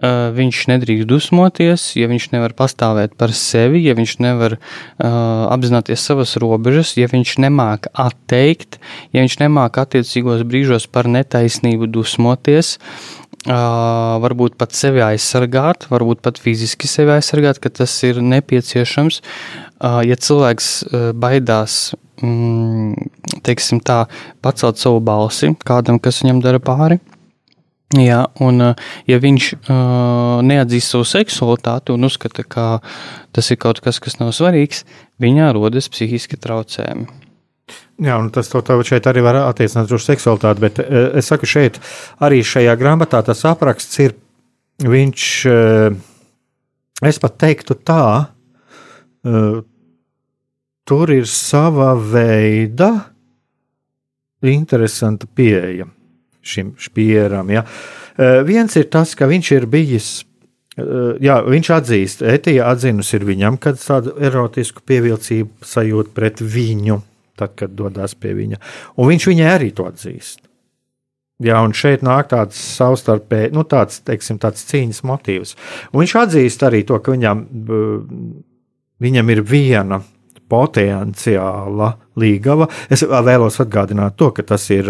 uh, 0.03 0.31
viņš 0.37 0.63
nedrīkst 0.73 1.09
dusmoties, 1.11 1.89
ja 1.99 2.09
viņš 2.11 2.31
nevar 2.35 2.55
pastāvēt 2.59 3.17
par 3.19 3.35
sevi, 3.37 3.85
ja 3.87 3.97
viņš 3.99 4.17
nevar 4.25 4.59
uh, 4.59 5.11
apzināties 5.53 6.05
savas 6.05 6.37
robežas, 6.43 6.97
ja 7.01 7.09
viņš 7.11 7.37
nemāk 7.47 7.91
atteikt, 7.93 8.81
ja 9.17 9.25
viņš 9.25 9.39
nemāk 9.45 9.81
attiecīgos 9.83 10.47
brīžos 10.49 10.89
par 10.91 11.11
netaisnību 11.11 11.91
dusmoties, 11.93 12.77
Uh, 13.47 14.17
varbūt 14.19 14.57
pat 14.59 14.73
sevi 14.75 14.99
aizsargāt, 15.07 15.85
varbūt 15.87 16.19
pat 16.25 16.41
fiziski 16.43 16.89
sevi 16.91 17.13
aizsargāt, 17.15 17.61
ka 17.63 17.71
tas 17.71 17.93
ir 18.03 18.19
nepieciešams. 18.19 19.21
Uh, 19.79 20.01
ja 20.03 20.17
cilvēks 20.19 20.71
uh, 20.83 21.05
baidās 21.15 21.95
mm, 22.19 23.39
teiksim 23.47 23.79
tā, 23.87 24.09
pacelt 24.43 24.83
savu 24.83 24.99
balsi 25.05 25.53
kādam, 25.63 26.01
kas 26.03 26.25
viņam 26.25 26.43
dara 26.43 26.59
pāri. 26.59 26.99
Jā, 27.95 28.25
un 28.43 28.59
ja 29.07 29.19
viņš 29.23 29.45
uh, 29.55 30.41
neatzīst 30.43 30.91
savu 30.91 31.05
seksualitāti 31.07 31.93
un 31.95 32.09
uzskata, 32.09 32.43
ka 32.43 32.65
tas 33.31 33.51
ir 33.55 33.61
kaut 33.63 33.79
kas, 33.85 34.01
kas 34.03 34.19
nav 34.19 34.33
svarīgs, 34.35 34.83
viņā 35.23 35.53
rodas 35.55 35.87
psihiski 35.93 36.35
traucējumi. 36.35 37.07
Jā, 38.03 38.19
un 38.19 38.33
tas 38.35 38.51
to 38.51 38.61
šeit 38.87 39.07
arī 39.07 39.23
var 39.23 39.39
attiecināt 39.45 39.95
uz 39.95 40.03
seksualitāti, 40.03 40.65
bet 40.67 40.83
uh, 40.83 41.15
es 41.15 41.31
saku, 41.31 41.47
šeit 41.47 41.79
arī 42.19 42.43
šajā 42.43 42.75
grāmatā 42.81 43.23
tas 43.23 43.45
apraksts 43.47 44.03
ir, 44.03 44.17
viņš, 44.83 45.31
es 47.07 47.21
pat 47.23 47.39
teiktu 47.41 47.79
tā, 47.87 48.03
tur 50.87 51.13
ir 51.15 51.25
sava 51.31 51.95
veida 51.97 52.91
interesanta 54.45 55.27
pieeja 55.27 55.89
šim 56.47 56.73
spieram. 56.81 57.51
Ja. 57.53 57.65
Uh, 58.17 58.41
viens 58.47 58.77
ir 58.79 58.89
tas, 58.93 59.15
ka 59.19 59.29
viņš 59.31 59.53
ir 59.59 59.69
bijis. 59.71 60.09
Uh, 60.77 61.17
jā, 61.25 61.39
viņš 61.45 61.71
atzīst, 61.79 62.25
Etija 62.27 62.71
atzinusi 62.73 63.21
viņam, 63.25 63.61
kad 63.61 63.81
tādu 63.81 64.13
erotisku 64.21 64.85
pievilcību 64.87 65.65
sajūt 65.65 66.13
pret 66.17 66.43
viņu, 66.45 67.01
tad, 67.41 67.55
kad 67.57 67.77
dodas 67.77 68.17
pie 68.19 68.35
viņa. 68.37 68.61
Un 68.97 69.13
viņš 69.13 69.31
viņai 69.33 69.49
arī 69.55 69.71
to 69.77 69.89
atzīst. 69.89 70.43
Jā, 71.45 71.59
un 71.61 71.75
šeit 71.77 72.01
nāk 72.05 72.31
tāds 72.31 72.57
savstarpēji, 72.57 73.53
nu, 73.53 73.67
tāds, 73.69 73.99
teiksim, 74.05 74.39
tāds 74.41 74.63
cīņas 74.71 75.03
motīvs. 75.05 75.53
Un 75.93 76.01
viņš 76.01 76.15
atzīst 76.23 76.63
arī 76.65 76.81
to, 76.89 76.97
ka 77.05 77.13
viņam, 77.13 77.43
viņam 79.05 79.33
ir 79.35 79.43
viena 79.45 80.01
potenciāla 80.51 81.91
līgava. 82.21 82.69
Es 82.93 83.03
vēlos 83.03 83.59
atgādināt 83.63 84.17
to, 84.21 84.31
ka 84.37 84.45
tas 84.47 84.69
ir 84.75 84.89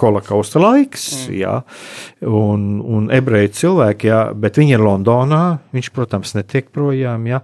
holokausta 0.00 0.62
laiks, 0.62 1.08
mm. 1.26 1.34
jā, 1.40 1.56
un, 2.28 2.78
un 2.80 3.10
ebreju 3.14 3.52
cilvēki, 3.58 4.12
jā, 4.12 4.22
bet 4.38 4.60
viņi 4.60 4.76
ir 4.76 4.86
Londonā, 4.86 5.42
viņš, 5.74 5.92
protams, 5.96 6.36
netiek 6.38 6.70
projām, 6.74 7.26
jā. 7.30 7.42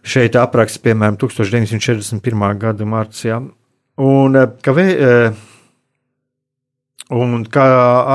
Šeit 0.00 0.36
apraksts, 0.40 0.80
piemēram, 0.80 1.20
1941. 1.20 2.44
gada 2.60 2.88
marts, 2.88 3.26
jā, 3.28 3.42
un 4.00 4.42
ka 4.64 4.74
vē, 4.76 4.88
Un 7.10 7.40
kā 7.50 7.64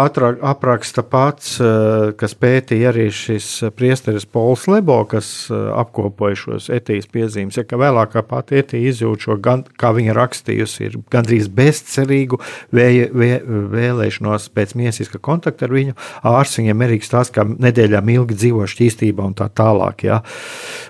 ātrāk 0.05 0.37
apraksta 0.39 1.03
pats, 1.03 1.57
eh, 1.59 2.13
kas 2.15 2.31
pētīja 2.39 2.93
arī 2.93 3.09
šis 3.11 3.67
priesteris 3.75 4.23
Pols 4.23 4.69
Lebo, 4.71 5.01
kas 5.03 5.49
eh, 5.51 5.55
apkopoja 5.75 6.37
šos 6.39 6.69
etijas 6.71 7.09
piezīmes, 7.11 7.57
ja 7.59 7.65
ka 7.67 7.75
vēlākā 7.81 8.23
pati 8.23 8.61
etija 8.61 8.93
izjūt 8.93 9.25
šo, 9.27 9.35
gan, 9.43 9.65
kā 9.75 9.91
viņa 9.97 10.15
rakstījusi, 10.15 10.87
ir 10.87 10.95
gandrīz 11.11 11.49
bezcerīgu 11.51 12.39
vēja, 12.71 13.09
vē, 13.11 13.29
vēlēšanos 13.75 14.47
pēc 14.55 14.77
miesiska 14.79 15.19
kontakta 15.19 15.67
ar 15.67 15.75
viņu. 15.75 15.97
Ārsts 16.23 16.61
viņam 16.63 16.87
arī 16.87 17.01
stāsta, 17.03 17.41
ka 17.41 17.47
nedēļām 17.51 18.13
ilgi 18.15 18.39
dzīvo 18.39 18.63
šķīstībā 18.63 19.27
un 19.27 19.35
tā 19.35 19.49
tālāk. 19.51 20.07
Ja. 20.07 20.21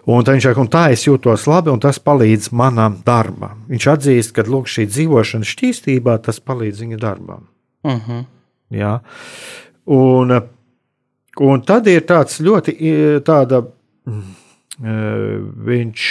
Un 0.05 0.21
tā 0.21 0.37
viņš 0.37 0.51
saka, 0.51 0.61
un 0.61 0.69
tā 0.77 0.85
es 0.93 1.07
jūtos 1.09 1.47
labi, 1.49 1.73
un 1.73 1.81
tas 1.81 1.97
palīdz 1.97 2.53
manam 2.53 3.01
darbam. 3.01 3.65
Viņš 3.73 3.91
atzīst, 3.97 4.37
ka 4.37 4.45
lūk, 4.45 4.69
šī 4.69 4.85
dzīvošana 4.93 5.53
šķīstībā, 5.55 6.21
tas 6.29 6.37
palīdz 6.37 6.85
viņa 6.85 7.01
darbam. 7.01 7.49
Uh 7.85 8.01
-huh. 8.07 8.25
Jā. 8.73 8.99
Un, 9.85 10.33
un 11.39 11.61
tad 11.61 11.87
ir 11.87 12.01
tāds 12.01 12.39
ļoti 12.41 12.73
tāda, 13.21 13.61
viņš, 15.69 16.05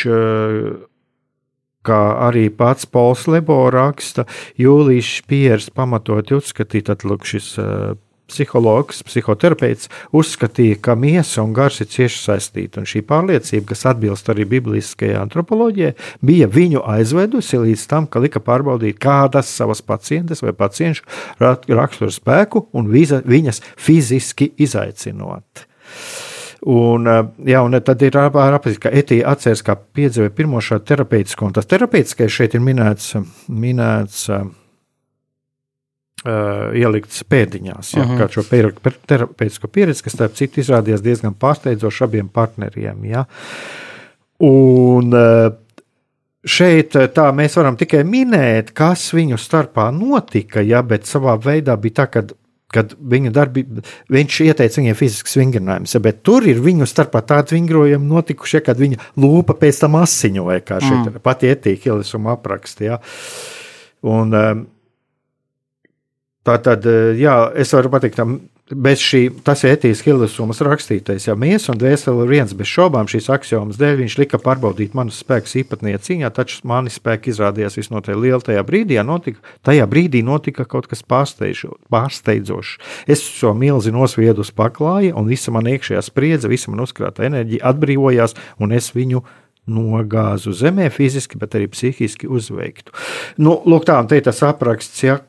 kā 1.84 2.00
arī 2.28 2.48
pats 2.54 2.86
Pols 2.86 3.26
Lebo 3.26 3.58
raksta, 3.70 4.24
Jūlijas 4.56 5.22
Piers 5.26 5.70
pamatot 5.70 6.30
uzskatīt, 6.38 6.86
tad 6.86 7.02
lūk 7.02 7.26
šis 7.26 7.58
psihologs, 8.30 9.02
psihoterapeits 9.06 9.90
uzskatīja, 10.16 10.78
ka 10.82 10.96
miesa 10.98 11.42
un 11.44 11.54
gars 11.56 11.80
ir 11.84 11.90
cieši 11.92 12.20
saistīti. 12.22 12.80
Un 12.80 12.88
šī 12.88 13.04
pārliecība, 13.08 13.70
kas 13.72 13.86
atbilst 13.92 14.30
arī 14.32 14.46
bibliskajai 14.56 15.18
antropoloģijai, 15.20 15.94
bija 16.24 16.48
viņu 16.50 16.84
aizvedusi 16.96 17.60
līdz 17.62 17.86
tam, 17.90 18.08
ka 18.08 18.22
lika 18.24 18.42
pārbaudīt 18.44 19.00
kādas 19.02 19.52
savas 19.52 19.84
pacientes 19.84 20.42
vai 20.44 20.54
pacientu 20.56 21.04
rakstura 21.40 22.12
spēku 22.14 22.68
un 22.74 22.90
viza, 22.92 23.22
viņas 23.24 23.62
fiziski 23.76 24.52
izaicinot. 24.64 25.66
Un, 26.64 27.04
jā, 27.44 27.60
un 27.60 27.76
tad 27.84 28.02
ir 28.06 28.16
apziņā, 28.16 28.80
ka 28.80 28.92
Etija 28.96 29.34
atceras, 29.34 29.60
kā 29.64 29.76
piedzīvoja 29.76 30.32
pirmo 30.32 30.62
šādu 30.64 30.88
terapeitisko, 30.88 31.50
un 31.50 31.56
tas 31.58 31.68
terapeitiskais 31.68 32.32
šeit 32.32 32.56
ir 32.56 32.64
minēts, 32.64 33.12
minēts 33.52 34.30
Uh, 36.24 36.70
ieliktas 36.72 37.20
pēdiņās, 37.28 37.88
ja, 37.98 38.04
uh 38.04 38.12
-huh. 38.14 38.20
kā 38.22 38.28
šo 38.32 38.44
terapeitisko 39.10 39.68
pieredzi, 39.68 40.06
kas, 40.06 40.14
starp 40.14 40.38
citu, 40.38 40.62
izrādījās 40.62 41.02
diezgan 41.04 41.34
pārsteidzoši 41.36 42.04
abiem 42.06 42.30
partneriem. 42.32 43.02
Ja. 43.04 43.24
Un 44.40 45.12
uh, 45.12 45.50
šeit 46.46 46.96
tā 47.12 47.26
mēs 47.36 47.58
varam 47.58 47.76
tikai 47.76 48.04
minēt, 48.08 48.72
kas 48.72 49.04
viņu 49.12 49.36
starpā 49.36 49.90
notika, 49.92 50.64
ja, 50.64 50.80
bet 50.82 51.04
savā 51.04 51.36
veidā 51.36 51.76
bija 51.76 51.98
tā, 52.00 52.06
ka 52.06 52.24
kad 52.74 52.94
viņa 52.98 53.30
darbi, 53.34 53.64
viņš 54.10 54.40
ieteica 54.48 54.80
viņiem 54.80 54.96
fiziskas 54.98 55.36
vingrinājumus, 55.38 55.96
bet 56.02 56.22
tur 56.26 56.46
ir 56.48 56.62
viņu 56.64 56.88
starpā 56.90 57.22
tādi 57.26 57.54
vingrojumi 57.58 58.10
notikuši, 58.10 58.56
ja, 58.58 58.62
kad 58.66 58.80
viņa 58.80 59.10
lūpa 59.20 59.56
pēc 59.60 59.84
tam 59.84 59.98
asiņoja, 60.00 60.64
kā 60.66 60.80
šeit 60.82 61.02
mm. 61.02 61.20
pati 61.22 61.52
etīka 61.52 61.92
ielisuma 61.92 62.34
apraksta. 62.34 62.86
Ja. 62.88 62.98
Un, 64.04 64.34
um, 64.34 64.64
Tā 66.44 66.58
tad, 66.60 66.84
eh, 66.86 67.14
jā, 67.16 67.36
es 67.56 67.72
varu 67.72 67.88
pateikt, 67.92 68.20
bez 68.72 69.00
šī, 69.04 69.28
tas 69.44 69.60
ir 69.64 69.74
Etijas 69.74 70.00
Hildesumas 70.04 70.60
rakstītais, 70.64 71.26
ja 71.28 71.34
miesa 71.36 71.72
un 71.72 71.78
dvēsele 71.80 72.24
ir 72.24 72.30
viens, 72.30 72.54
bez 72.56 72.68
šaubām 72.70 73.08
šīs 73.10 73.28
axiomas 73.32 73.76
dēļ 73.80 73.98
viņš 74.00 74.16
lika 74.22 74.40
pārbaudīt 74.40 74.96
manus 74.96 75.20
spēkus 75.20 75.56
īpatnējā 75.60 76.00
cīņā, 76.06 76.30
taču 76.32 76.62
mani 76.68 76.92
spēki 76.92 77.32
izrādījās 77.32 77.76
visnotaļ 77.76 78.16
lieli 78.20 78.40
tajā 78.44 78.64
brīdī, 78.64 78.96
notika, 79.04 79.40
tajā 79.68 79.84
brīdī 79.88 80.24
notika 80.24 80.64
kaut 80.64 80.88
kas 80.88 81.04
pārsteidzošs. 81.04 82.78
Es 83.08 83.24
šo 83.24 83.52
milzi 83.56 83.92
nosviedu 83.92 84.40
uz 84.44 84.52
paklāja, 84.52 85.12
un 85.16 85.28
visa 85.28 85.52
man 85.52 85.68
iekšējā 85.68 86.00
spriedze, 86.04 86.48
visa 86.48 86.72
man 86.72 86.84
uzkrāta 86.84 87.24
enerģija 87.28 87.64
atbrīvojās, 87.68 88.36
un 88.64 88.72
es 88.72 88.92
viņu 88.96 89.24
nogāzu 89.68 90.52
zemē 90.56 90.90
fiziski, 90.92 91.38
bet 91.40 91.56
arī 91.56 91.68
psihiski 91.72 92.28
uzveiktu. 92.28 92.92
Nu, 93.40 93.62
lūk, 93.64 93.84
tā, 93.88 94.00
un 94.00 94.08
te 94.08 94.20
ir 94.20 94.24
tas 94.26 94.42
apraksts, 94.44 95.04
ja, 95.04 95.20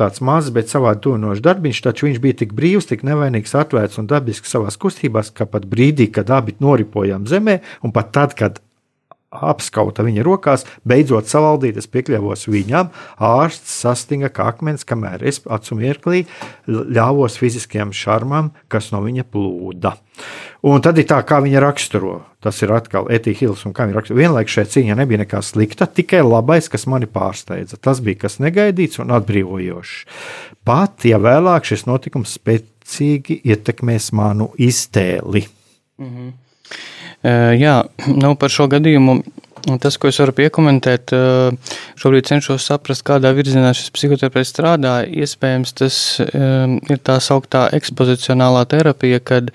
tāds 0.00 0.22
mazs, 0.24 0.52
bet 0.54 0.70
savādi 0.72 1.04
tuvinošs 1.06 1.42
darbiņš, 1.44 1.82
taču 1.86 2.08
viņš 2.08 2.20
bija 2.22 2.40
tik 2.42 2.54
brīvs, 2.58 2.88
tik 2.90 3.04
nevainīgs, 3.06 3.54
atvērts 3.58 4.00
un 4.02 4.10
dabisks 4.10 4.54
savā 4.54 4.72
kustībās, 4.84 5.30
ka 5.34 5.46
pat 5.50 5.66
brīdī, 5.70 6.10
kad 6.14 6.30
abi 6.34 6.56
noripojām 6.60 7.28
zemē, 7.30 7.60
un 7.86 7.94
pat 7.94 8.12
tad, 8.16 8.38
kad 8.38 8.60
apskauta 9.34 10.04
viņa 10.06 10.24
rokās, 10.26 10.66
beidzot 10.86 11.30
savaldīt, 11.30 11.78
es 11.80 11.90
piekļāvos 11.90 12.46
viņam, 12.50 12.92
ārsts 13.18 13.80
sastinga 13.84 14.30
kā 14.34 14.50
akmens, 14.52 14.86
kamēr 14.86 15.24
es 15.26 15.42
acu 15.44 15.78
mirklī 15.78 16.24
ļāvos 16.68 17.38
fiziskajam 17.40 17.92
šarmam, 17.94 18.52
kas 18.68 18.92
no 18.94 19.02
viņa 19.04 19.26
plūda. 19.30 19.96
Un 20.64 20.80
tad 20.80 20.96
ir 20.96 21.04
tā, 21.10 21.18
kā 21.26 21.40
viņa 21.44 21.60
raksturo. 21.60 22.22
Tas 22.44 22.60
ir 22.64 22.72
atkal 22.72 23.08
viņa 23.88 23.98
raksturo. 23.98 24.20
Vienlaikus 24.20 24.54
šajā 24.56 24.70
cīņā 24.74 24.96
nebija 24.96 25.20
nekā 25.24 25.40
slikta, 25.44 25.88
tikai 25.90 26.22
labais, 26.24 26.70
kas 26.72 26.86
mani 26.88 27.08
pārsteidza. 27.10 27.76
Tas 27.80 28.00
bija 28.04 28.22
kas 28.24 28.38
negaidīts 28.40 29.02
un 29.02 29.12
atbrīvojošs. 29.16 30.06
Pat 30.64 31.04
ja 31.08 31.18
vēlāk 31.20 31.68
šis 31.68 31.84
notikums 31.88 32.38
spēcīgi 32.38 33.42
ietekmēs 33.44 34.12
manu 34.16 34.52
iztēli. 34.56 35.44
Mm 36.00 36.08
-hmm. 36.08 36.32
Jā, 37.24 37.78
nu 38.12 38.34
par 38.36 38.52
šo 38.52 38.68
gadījumu 38.72 39.22
tas, 39.80 39.96
ko 39.96 40.08
es 40.10 40.18
varu 40.20 40.34
piekomentēt, 40.36 41.12
šobrīd 42.00 42.28
cenšos 42.28 42.66
saprast, 42.68 43.04
kādā 43.06 43.32
virzienā 43.36 43.72
šis 43.76 43.92
psihoterapeits 43.94 44.52
strādā. 44.52 44.94
Iespējams, 45.08 45.72
tas 45.78 45.96
ir 46.20 47.00
tā 47.06 47.16
sauktā 47.24 47.66
ekspozicionālā 47.76 48.64
terapija, 48.70 49.22
kad 49.24 49.50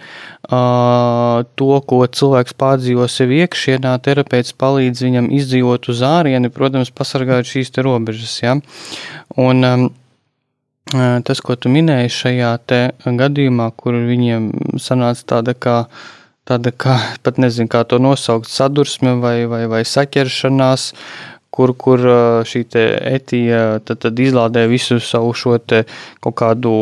to, 0.50 1.72
ko 1.92 2.02
cilvēks 2.20 2.58
pārdzīvo 2.60 3.08
sev 3.12 3.34
iekšienā, 3.38 3.96
terapeits 4.06 4.56
palīdz 4.58 5.06
viņam 5.06 5.32
izdzīvot 5.40 5.92
uz 5.94 6.04
ārieni, 6.06 6.54
protams, 6.54 6.94
pasargājot 6.96 7.54
šīs 7.54 7.74
te 7.76 7.86
robežas. 7.86 8.38
Ja? 8.44 8.60
Un, 9.38 9.90
Tas, 10.90 11.38
ko 11.46 11.54
tu 11.54 11.70
minēji 11.70 12.10
šajā 12.10 12.48
gadījumā, 13.06 13.68
kur 13.78 13.94
viņiem 14.08 14.48
sanāca 14.82 15.28
tāda 15.36 15.54
kā 15.54 15.76
uh, 15.84 16.08
tāda, 16.50 16.74
kā, 16.74 16.98
pat 17.24 17.40
nezinu, 17.42 17.70
kā 17.72 17.84
to 17.88 18.00
nosaukt, 18.02 18.50
sadursme 18.50 19.16
vai, 19.22 19.44
vai, 19.50 19.66
vai 19.70 19.84
saķeršanās, 19.86 20.90
kur, 21.54 21.74
kur 21.78 22.06
šī 22.48 22.64
etija 22.74 23.62
tad, 23.86 24.02
tad 24.06 24.20
izlādē 24.22 24.66
visu 24.72 25.00
savu 25.04 25.34
šo 25.38 25.58
kaut 26.24 26.38
kādu 26.40 26.74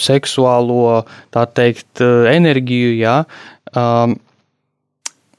seksuālo, 0.00 1.02
tā 1.34 1.44
teikt, 1.50 2.02
enerģiju, 2.32 2.94
jā. 3.00 3.16
Um, 3.76 4.16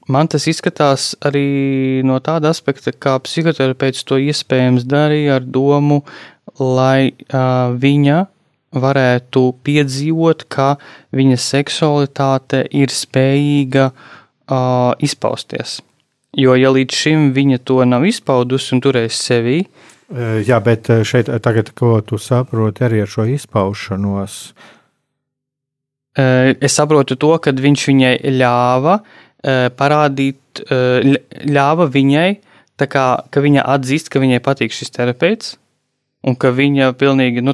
man 0.10 0.30
tas 0.30 0.48
izskatās 0.50 1.14
arī 1.26 2.02
no 2.06 2.20
tāda 2.26 2.52
aspekta, 2.54 2.92
kā 2.92 3.18
psihoterapeits 3.24 4.06
to 4.06 4.20
iespējams 4.22 4.86
darīja 4.90 5.40
ar 5.40 5.46
domu, 5.46 6.04
lai 6.60 7.14
uh, 7.14 7.72
viņa 7.80 8.26
varētu 8.76 9.44
piedzīvot, 9.66 10.46
ka 10.52 10.76
viņa 11.16 11.38
seksualitāte 11.42 12.64
ir 12.70 12.94
spējīga 12.94 13.92
uh, 13.92 14.92
izpausties. 15.02 15.80
Jo, 16.38 16.54
ja 16.54 16.70
līdz 16.70 16.94
šim 16.94 17.32
viņa 17.34 17.64
to 17.66 17.82
nav 17.90 18.06
izpaudusi 18.06 18.76
un 18.76 18.84
turēs 18.86 19.18
sevī, 19.18 19.64
Jā, 20.10 20.58
bet 20.66 20.88
šeit, 21.06 21.28
tagad, 21.46 21.70
ko 21.78 22.00
tu 22.02 22.18
saproti 22.18 22.82
arī 22.88 23.04
ar 23.04 23.10
šo 23.10 23.28
izpaušanos? 23.30 24.38
Es 26.18 26.74
saprotu 26.74 27.14
to, 27.22 27.36
ka 27.38 27.54
viņš 27.54 27.84
viņai 27.92 28.14
ļāva 28.40 28.96
parādīt, 29.78 30.64
ļāva 30.66 31.88
viņai, 31.94 32.30
kā, 32.90 33.06
ka 33.30 33.44
viņa 33.46 33.68
atzīst, 33.76 34.10
ka 34.10 34.22
viņai 34.24 34.42
patīk 34.42 34.74
šis 34.74 34.96
terapeits, 34.98 35.60
Un 36.28 36.36
ka 36.36 36.50
viņa 36.52 36.90
pilnīgi, 37.00 37.40
nu, 37.40 37.54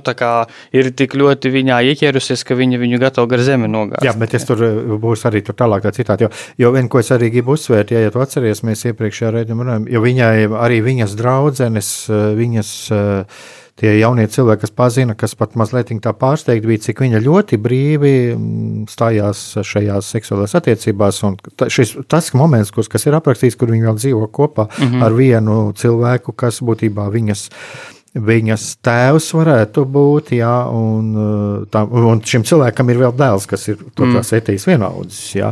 ir 0.73 0.88
tik 0.97 1.13
ļoti 1.13 1.51
viņā 1.54 1.82
ieķērusies, 1.91 2.41
ka 2.47 2.56
viņa 2.58 2.80
viņu 2.82 2.99
gatava 3.04 3.30
gar 3.30 3.43
zemi 3.45 3.69
nogāzt. 3.69 4.01
Jā, 4.08 4.15
bet 4.17 4.34
es 4.34 4.47
tur 4.49 4.63
eh, 4.65 4.80
būšu 5.01 5.30
arī 5.30 5.43
tur 5.45 5.58
tālāk 5.60 5.86
tā 5.86 5.91
citāti. 5.93 6.25
Jo, 6.25 6.32
jo 6.63 6.71
vien, 6.73 6.89
ko 6.89 7.04
es 7.04 7.13
arī 7.13 7.30
gribu 7.36 7.54
uzsvērt, 7.54 7.93
ja, 7.93 8.01
ja 8.01 8.13
tu 8.13 8.23
atceries, 8.25 8.63
mēs 8.65 8.88
iepriekšējā 8.89 9.36
raidījumā 9.38 9.67
runājām, 9.67 9.86
jo 9.93 10.01
viņai 10.01 10.34
arī 10.65 10.82
viņas 10.88 11.15
draudzenes, 11.21 11.91
eh, 12.10 12.25
viņas 12.41 12.73
eh, 12.97 13.39
tie 13.78 13.95
jaunie 13.99 14.25
cilvēki, 14.34 14.65
kas 14.65 14.75
pazina, 14.82 15.13
kas 15.19 15.38
pat 15.38 15.54
mazliet 15.60 15.93
tā 16.01 16.17
pārsteigti 16.17 16.73
bija, 16.73 16.86
cik 16.88 17.06
viņa 17.06 17.21
ļoti 17.21 17.62
brīvi 17.62 18.17
mm, 18.34 18.86
stājās 18.89 19.47
šajās 19.62 20.13
seksuālās 20.15 20.58
attiecībās. 20.58 21.21
Šis, 21.69 21.99
tas 22.10 22.34
moments, 22.34 22.73
kur, 22.73 22.88
kas 22.89 23.06
ir 23.06 23.19
aprakstīts, 23.19 23.60
kur 23.60 23.69
viņi 23.69 23.91
vēl 23.91 23.99
dzīvo 23.99 24.30
kopā 24.34 24.71
mm 24.71 24.88
-hmm. 24.88 25.04
ar 25.06 25.13
vienu 25.13 25.73
cilvēku, 25.78 26.34
kas 26.34 26.63
būtībā 26.65 27.12
viņas 27.13 27.51
viņas 28.15 28.65
tēvs 28.86 29.28
varētu 29.36 29.84
būt, 29.91 30.32
jā, 30.38 30.54
un, 30.71 31.10
tā, 31.71 31.82
un 31.84 32.21
šim 32.23 32.45
cilvēkam 32.47 32.91
ir 32.93 33.01
vēl 33.01 33.13
dēls, 33.19 33.47
kas 33.49 33.67
ir 33.71 33.82
tās 33.91 34.32
mm. 34.32 34.38
etijas 34.38 34.67
vienaudzis. 34.69 35.23
Jā. 35.36 35.51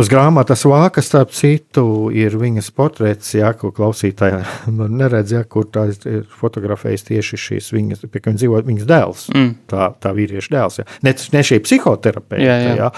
Uz 0.00 0.10
grāmatas 0.12 0.64
vāka, 0.68 1.04
starp 1.04 1.34
citu, 1.36 1.84
ir 2.16 2.38
viņas 2.40 2.70
portrets, 2.76 3.34
jā, 3.36 3.52
ko 3.58 3.72
klausītāji 3.74 4.40
neredz, 5.02 5.34
jā, 5.36 5.42
kur 5.44 5.68
tā 5.72 5.88
ir 5.92 6.24
fotografējis 6.40 7.08
tieši 7.10 7.40
šīs 7.46 7.72
viņas, 7.76 8.06
pie 8.08 8.22
kā 8.22 8.32
viņa 8.32 8.40
dzīvo, 8.40 8.62
viņas 8.70 8.88
dēls, 8.88 9.26
mm. 9.34 9.50
tā, 9.72 9.90
tā 10.00 10.14
vīrieša 10.16 10.54
dēls. 10.56 10.80
Jā. 10.80 10.88
Ne, 11.04 11.14
ne 11.36 11.44
šī 11.50 11.60
psihoterapeita, 11.66 12.46
jā, 12.46 12.56
jā. 12.62 12.92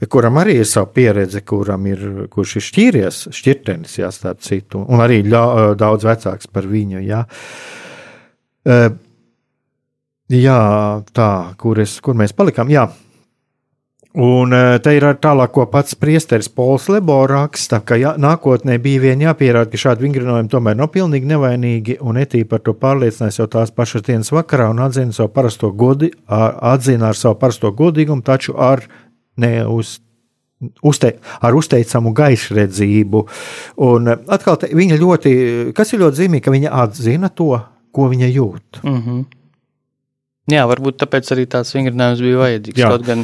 Jā, 0.00 0.10
kuram 0.12 0.42
arī 0.42 0.58
ir 0.60 0.68
savu 0.68 0.92
pieredze, 0.92 1.40
kuram 1.46 1.88
ir, 1.88 2.04
kurš 2.32 2.58
ir 2.60 2.68
šķīries, 2.68 3.22
šķirtenis, 3.40 3.96
jā, 4.02 4.12
starp 4.12 4.44
citu, 4.44 4.84
un 4.84 5.00
arī 5.04 5.22
ļa, 5.24 5.72
daudz 5.80 6.04
vecāks 6.04 6.52
par 6.52 6.68
viņu, 6.68 7.00
jā. 7.00 7.24
Uh, 7.24 7.80
jā, 8.64 10.60
tā, 11.12 11.30
kur, 11.60 11.80
es, 11.84 11.98
kur 12.04 12.16
mēs 12.18 12.36
palikām. 12.36 12.70
Jā. 12.72 12.88
Un 14.14 14.54
te 14.78 14.92
ir 14.94 15.02
tālāk, 15.18 15.50
ko 15.50 15.64
pats 15.66 15.96
priesteris 15.98 16.46
Pols 16.46 16.84
Lebo 16.86 17.16
raksta, 17.26 17.80
ka 17.82 17.96
jā, 17.98 18.12
nākotnē 18.14 18.76
bija 18.78 19.00
vien 19.08 19.24
jāpierāda, 19.24 19.66
ka 19.72 19.80
šādi 19.80 20.06
vingrinājumi 20.06 20.52
tomēr 20.52 20.78
nav 20.78 20.92
pilnīgi 20.94 21.26
nevainīgi, 21.32 21.96
un 21.98 22.20
etī 22.22 22.44
par 22.46 22.62
to 22.62 22.76
pārliecinājās 22.78 23.40
jau 23.40 23.48
tās 23.50 23.74
pašas 23.74 24.06
dienas 24.06 24.30
vakarā 24.30 24.68
un 24.70 24.84
atzina 24.86 25.10
savu 25.16 25.32
parasto 25.34 25.72
godi, 25.74 26.12
atzina 26.30 27.10
ar 27.10 27.18
savu 27.18 27.40
parasto 27.42 27.74
godīgumu, 27.74 28.22
taču 28.22 28.54
ar 28.54 28.86
neuz 29.34 29.96
uzte, 30.86 31.16
ar 31.42 31.58
uzteicamu 31.58 32.14
gaišredzību. 32.14 33.26
Un 33.82 34.14
atkal, 34.14 34.62
te, 34.62 34.70
viņa 34.78 35.00
ļoti, 35.00 35.32
kas 35.74 35.90
ir 35.90 36.04
ļoti 36.04 36.22
zīmīgi, 36.22 36.46
ka 36.46 36.54
viņa 36.54 36.74
atzina 36.84 37.34
to, 37.34 37.56
ko 37.94 38.08
viņa 38.12 38.28
jūt. 38.34 38.82
Mm 38.82 39.00
-hmm. 39.00 39.24
Jā, 40.44 40.66
varbūt 40.68 40.98
tāpēc 41.00 41.30
arī 41.32 41.46
tāds 41.48 41.70
vingrinājums 41.72 42.20
bija 42.20 42.36
vajadzīgs. 42.42 42.80
Jā. 42.82 42.88
Kaut 42.92 43.04
gan 43.06 43.22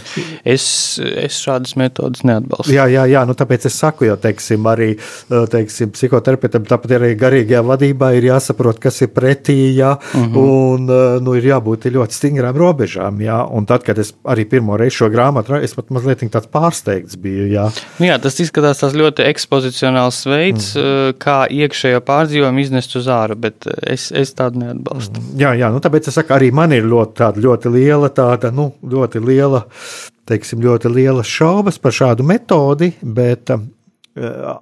es, 0.49 0.65
es 0.97 1.37
šādas 1.45 1.75
metodas 1.77 2.23
neatbalstu. 2.25 2.73
Jā, 2.73 2.87
jā, 2.89 3.03
jā 3.13 3.25
nu 3.29 3.35
tāpēc 3.37 3.67
es 3.69 3.75
saku, 3.77 4.07
jo 4.09 4.15
teiksim, 4.17 4.65
arī 4.71 4.95
teiksim, 5.29 5.91
psihoterapeitam, 5.93 6.65
tāpat 6.65 6.95
arī 6.97 7.11
garīgajā 7.21 7.61
vadībā 7.69 8.09
ir 8.17 8.31
jāsaprot, 8.31 8.81
kas 8.81 9.03
ir 9.05 9.11
pretī, 9.13 9.59
jā, 9.77 9.91
uh 10.01 10.17
mhm. 10.17 10.33
-huh. 10.33 10.47
un 10.71 11.25
nu, 11.27 11.35
ir 11.37 11.51
jābūt 11.51 11.91
ļoti 11.93 12.17
stingrām 12.17 12.57
robežām. 12.57 13.21
Jā, 13.21 13.45
un 13.53 13.69
tad, 13.69 13.85
kad 13.85 13.99
es 13.99 14.15
arī 14.25 14.49
pirmo 14.49 14.81
reizi 14.81 14.97
šo 14.97 15.11
grāmatu, 15.13 15.61
es 15.61 15.75
pat 15.75 15.91
mazliet 15.91 16.25
tāds 16.25 16.49
pārsteigts 16.49 17.21
biju. 17.21 17.53
Jā, 17.53 17.69
nu, 17.99 18.07
jā 18.07 18.17
tas 18.19 18.41
izskatās 18.41 18.81
tas 18.81 18.97
ļoti 18.97 19.29
ekspozicionāls 19.29 20.25
veids, 20.25 20.73
uh 20.77 20.83
mhm. 20.83 20.89
-huh. 20.89 21.15
kā 21.21 21.39
iekšējo 21.51 22.01
pārdzīvojumu 22.01 22.61
iznest 22.61 22.97
uz 22.97 23.07
āru, 23.09 23.37
bet 23.37 23.67
es, 23.83 24.11
es 24.13 24.35
tādu 24.35 24.65
neatbalstu. 24.65 25.21
Jā, 25.37 25.53
jā, 25.53 25.69
nu 25.71 25.85
tāpēc 25.85 26.09
es 26.09 26.15
saku, 26.15 26.33
arī 26.33 26.53
man 26.53 26.73
ir 26.73 26.85
ļoti 26.85 27.10
tāda 27.17 27.43
ļoti 27.43 27.73
liela, 27.75 28.11
tāda, 28.15 28.53
nu, 28.55 28.71
ļoti 28.83 29.23
liela, 29.25 29.65
teiksim, 30.31 30.63
ļoti 30.65 30.93
liela 30.93 31.27
šaubas 31.27 31.81
par 31.83 31.95
šādu 31.97 32.27
metodi, 32.27 32.93
bet 33.03 33.53
um, 33.55 33.69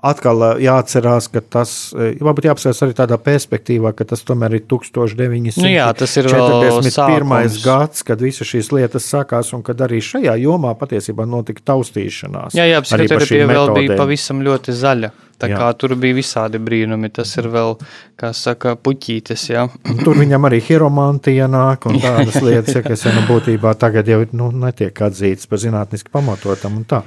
atkal 0.05 0.43
uh, 0.45 0.61
jāatcerās, 0.63 1.29
ka 1.33 1.43
tas 1.57 1.75
uh, 1.97 2.11
varbūt 2.25 2.49
jāapsvērš 2.49 2.83
arī 2.87 2.97
tādā 2.99 3.19
perspektīvā, 3.23 3.93
ka 3.97 4.07
tas 4.09 4.25
tomēr 4.29 4.59
ir 4.59 4.65
1941. 4.71 5.63
Nu 5.65 5.73
jā, 5.73 5.87
tas 5.99 6.17
ir 6.21 6.29
41. 6.31 7.61
gads, 7.65 8.05
kad 8.07 8.25
visas 8.25 8.49
šīs 8.49 8.73
lietas 8.77 9.09
sākās 9.09 9.55
un 9.57 9.65
kad 9.67 9.81
arī 9.85 10.03
šajā 10.05 10.37
jomā 10.43 10.75
patiesībā 10.79 11.27
notika 11.29 11.65
taustīšanās. 11.73 12.59
Jā, 12.59 12.69
jā, 12.69 12.83
psihoterapija 12.85 13.49
vēl 13.51 13.75
bija 13.81 13.99
pavisam 14.01 14.45
ļoti 14.47 14.77
zaļa. 14.77 15.15
Tā 15.39 15.47
jā. 15.47 15.59
kā 15.61 15.69
tur 15.79 15.95
bija 15.95 16.17
visādi 16.17 16.59
brīnumi, 16.59 17.13
tas 17.15 17.31
ir 17.39 17.47
vēl, 17.53 17.77
kā 18.19 18.33
saka, 18.35 18.75
puķītes. 18.75 19.45
Jā. 19.53 19.69
Tur 20.03 20.19
viņam 20.19 20.49
arī 20.49 20.59
hieromantija 20.67 21.47
nāk 21.51 21.87
un 21.91 22.01
tādas 22.03 22.41
lietas, 22.47 22.75
ja, 22.75 22.83
kas 22.83 23.07
jau 23.07 23.15
nu, 23.15 23.23
būtībā 23.29 23.75
tagad 23.79 24.11
jau 24.11 24.25
nu, 24.33 24.51
netiek 24.67 25.05
atzītas 25.07 25.47
par 25.47 25.63
zinātniski 25.63 26.11
pamatotam 26.15 26.81
un 26.81 26.89
tā. 26.91 27.05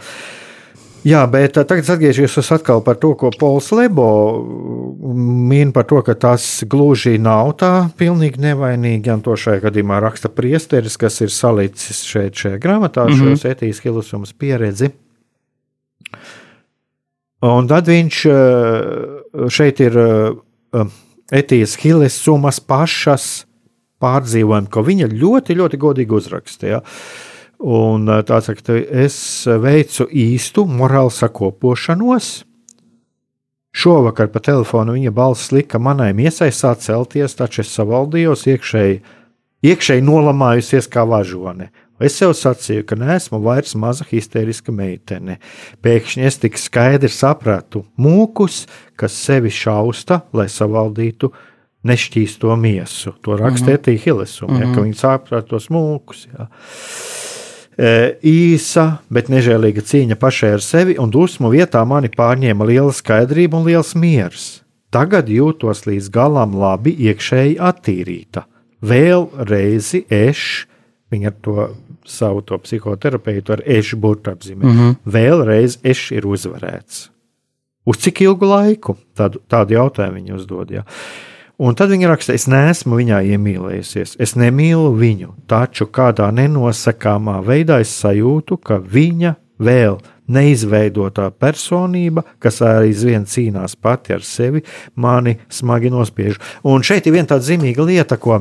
Jā, 1.02 1.24
bet 1.26 1.56
tagad 1.58 1.88
atgriežos 1.89 2.52
atkal 2.54 2.84
par 2.86 3.00
to, 3.02 3.15
ko 3.17 3.32
Pols 3.34 3.72
Lebo 3.74 4.06
min 5.50 5.72
par 5.74 5.88
to, 5.89 5.98
ka 6.06 6.13
tas 6.13 6.46
gluži 6.70 7.15
nav 7.17 7.56
tā 7.58 7.72
pilnīgi 7.98 8.38
nevainīgi. 8.44 9.10
Un 9.10 9.24
to 9.26 9.34
šajā 9.34 9.63
gadījumā 9.65 9.98
raksta 10.04 10.30
priesteris, 10.30 11.00
kas 11.02 11.17
ir 11.26 11.34
salicis 11.34 12.04
šeit 12.06 12.38
šajā 12.38 12.62
grāmatā, 12.62 13.08
mm 13.10 13.17
-hmm. 13.17 13.41
šo 13.41 13.50
etijas 13.50 13.82
hilusumas 13.82 14.34
pieredzi. 14.34 14.91
Un 17.41 17.65
tad 17.69 17.89
viņš 17.89 18.17
eh, 18.30 19.47
šeit 19.49 19.82
ir 19.82 19.97
eh, 19.97 20.91
Etijas 21.34 21.73
Hiles 21.82 22.19
summas 22.21 22.60
pašas 22.62 23.47
pārdzīvojumi, 24.01 24.69
ko 24.69 24.84
viņa 24.86 25.10
ļoti, 25.10 25.58
ļoti 25.58 25.80
godīgi 25.82 26.17
uzrakstīja. 26.19 26.82
Un 27.65 28.06
eh, 28.13 28.21
tā 28.30 28.41
saka, 28.45 28.77
es 28.77 29.17
veicu 29.47 30.06
īstu 30.06 30.67
morālu 30.69 31.13
sakopošanos. 31.13 32.32
Šovakar 33.71 34.27
pa 34.30 34.41
telefonu 34.43 34.93
viņa 34.97 35.13
balss 35.15 35.54
lika 35.56 35.80
manai 35.80 36.12
miesai 36.13 36.51
sākt 36.54 36.84
celties, 36.86 37.38
taču 37.39 37.63
es 37.63 37.71
savaldījos 37.73 38.43
iekšēji, 38.51 38.97
iekšēji 39.65 40.04
nolamājusies 40.06 40.91
kā 40.91 41.08
važone. 41.08 41.71
Es 42.06 42.18
sev 42.20 42.34
sacīju, 42.38 42.86
ka 42.90 42.98
neesmu 43.00 43.40
vairs 43.44 43.76
maza 43.80 44.06
histēriska 44.08 44.74
meitene. 44.76 45.38
Pēkšņi 45.84 46.28
es 46.28 46.40
tik 46.42 46.60
skaidri 46.60 47.12
sapratu 47.12 47.86
mūkus, 48.02 48.66
kas 49.00 49.16
sevi 49.18 49.54
šausta, 49.54 50.22
lai 50.34 50.48
savaldītu 50.52 51.32
nešķīsto 51.88 52.56
miesu. 52.60 53.16
To 53.26 53.38
raksta 53.40 53.74
Etija 53.74 53.98
mhm. 53.98 54.04
Hilesum, 54.04 54.52
mm 54.52 54.58
-hmm. 54.58 54.74
ka 54.74 54.80
mhm. 54.80 54.88
viņi 54.90 54.98
saprata 54.98 55.48
tos 55.48 55.70
mūkus. 55.70 56.28
Ja. 56.34 56.48
E, 57.78 58.18
īsa, 58.24 58.98
bet 59.10 59.30
nežēlīga 59.32 59.82
cīņa 59.82 60.16
pašai 60.20 60.52
ar 60.58 60.62
sevi 60.62 60.98
un 61.00 61.10
dusmu 61.10 61.50
vietā 61.50 61.86
mani 61.88 62.10
pārņēma 62.10 62.68
liela 62.68 62.92
skaidrība 62.92 63.58
un 63.58 63.66
liels 63.66 63.96
miers. 63.96 64.62
Tagad 64.92 65.30
jūtos 65.32 65.86
līdz 65.88 66.10
galam 66.12 66.56
labi, 66.60 66.92
iekšēji 66.92 67.56
attīrīta. 67.64 68.44
Vēl 68.82 69.30
reizi 69.48 70.04
es, 70.10 70.66
viņa 71.14 71.32
to 71.42 71.70
savu 72.06 72.42
to 72.42 72.58
psihoterapeitu 72.58 73.54
ar 73.54 73.64
ešu 73.66 73.98
apzīmē. 73.98 74.64
Mm 74.64 74.78
-hmm. 74.78 74.96
Vēlreiz 75.06 75.80
eš 75.84 76.12
ir 76.12 76.24
uzvarēts. 76.24 77.10
Uz 77.86 77.98
cik 77.98 78.22
ilgu 78.22 78.46
laiku? 78.46 78.98
Tādu, 79.18 79.40
tādu 79.50 79.74
jautājumu 79.74 80.16
viņa 80.16 80.36
uzdod. 80.36 80.72
Ja. 80.72 80.84
Un 81.58 81.76
tad 81.76 81.90
viņa 81.90 82.08
raksta, 82.08 82.34
es 82.34 82.48
neesmu 82.48 82.98
viņā 82.98 83.20
iemīlējusies, 83.36 84.16
es 84.20 84.36
nemīlu 84.36 84.96
viņu, 84.98 85.34
taču 85.48 85.86
kādā 85.86 86.32
nenosakāmā 86.34 87.42
veidā 87.46 87.80
es 87.84 87.90
sajūtu, 88.02 88.58
ka 88.58 88.80
viņa 88.80 89.36
vēl 89.62 90.00
neizveidotā 90.32 91.28
personība, 91.38 92.24
kas 92.42 92.62
aizvien 92.66 93.28
cīnās 93.30 93.76
pati 93.76 94.16
ar 94.16 94.26
sevi, 94.26 94.64
mani 94.96 95.38
smagi 95.50 95.92
nospiež. 95.94 96.40
Un 96.64 96.82
šeit 96.82 97.06
ir 97.06 97.18
viena 97.18 97.34
tāda 97.34 97.46
zīmīga 97.46 97.86
lieta, 97.86 98.18
ko 98.18 98.40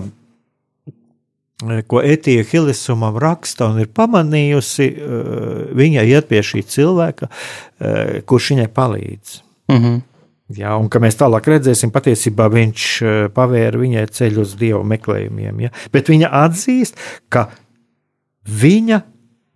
ko 1.87 2.01
Etija 2.05 2.45
Hilisumam 2.45 3.19
raksta 3.21 3.69
un 3.71 3.81
ir 3.83 3.91
pamanījusi, 3.95 4.87
eh, 4.87 5.65
viņa 5.77 6.05
iet 6.09 6.29
pie 6.29 6.41
šī 6.43 6.63
cilvēka, 6.65 7.29
eh, 7.81 8.21
kurš 8.27 8.51
viņai 8.55 8.69
palīdz. 8.69 9.43
Mm 9.69 9.77
-hmm. 9.77 10.01
Jā, 10.51 10.75
un 10.81 10.89
kā 10.89 10.99
mēs 10.99 11.15
tālāk 11.15 11.47
redzēsim, 11.47 11.91
patiesībā 11.91 12.49
viņš 12.51 13.03
eh, 13.03 13.29
pavēra 13.29 13.79
viņai 13.79 14.07
ceļu 14.11 14.41
uz 14.41 14.55
dievu 14.55 14.83
meklējumiem. 14.85 15.61
Ja? 15.61 15.71
Bet 15.93 16.09
viņa 16.09 16.31
atzīst, 16.31 16.95
ka 17.29 17.51
viņa 18.49 19.03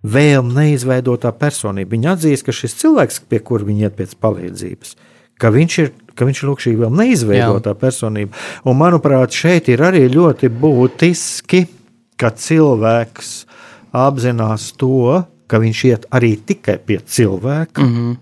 vēl 0.04 0.42
neizveidotā 0.42 1.32
personība, 1.32 1.90
viņa 1.90 2.12
atzīst, 2.14 2.44
ka 2.44 2.52
šis 2.52 2.74
cilvēks, 2.74 3.20
pie 3.28 3.38
kura 3.38 3.64
viņa 3.64 3.80
iet 3.80 3.96
pēc 3.96 4.14
palīdzības, 4.20 4.96
ka 5.38 5.50
viņš 5.50 5.78
ir 5.78 5.92
ka 6.14 6.26
viņš 6.28 6.42
ir 6.42 6.50
šī 6.64 6.72
vēl 6.78 6.92
neizveidotā 6.94 7.72
Jā. 7.74 7.78
personība. 7.78 8.36
Un, 8.64 8.78
manuprāt, 8.78 9.34
šeit 9.34 9.68
ir 9.68 9.82
arī 9.82 10.06
ļoti 10.12 10.50
būtiski 10.62 11.64
ka 12.20 12.30
cilvēks 12.30 13.32
apzinās 13.94 14.72
to, 14.80 15.24
ka 15.50 15.60
viņš 15.62 15.82
iet 15.90 16.06
arī 16.14 16.34
tikai 16.36 16.78
pie 16.78 16.98
cilvēka, 16.98 17.82
mm 17.82 17.92
-hmm. 17.94 18.16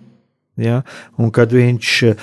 ja, 0.65 0.83
un 1.19 1.31
kad 1.31 1.53
viņš 1.53 1.93
uh, 2.09 2.17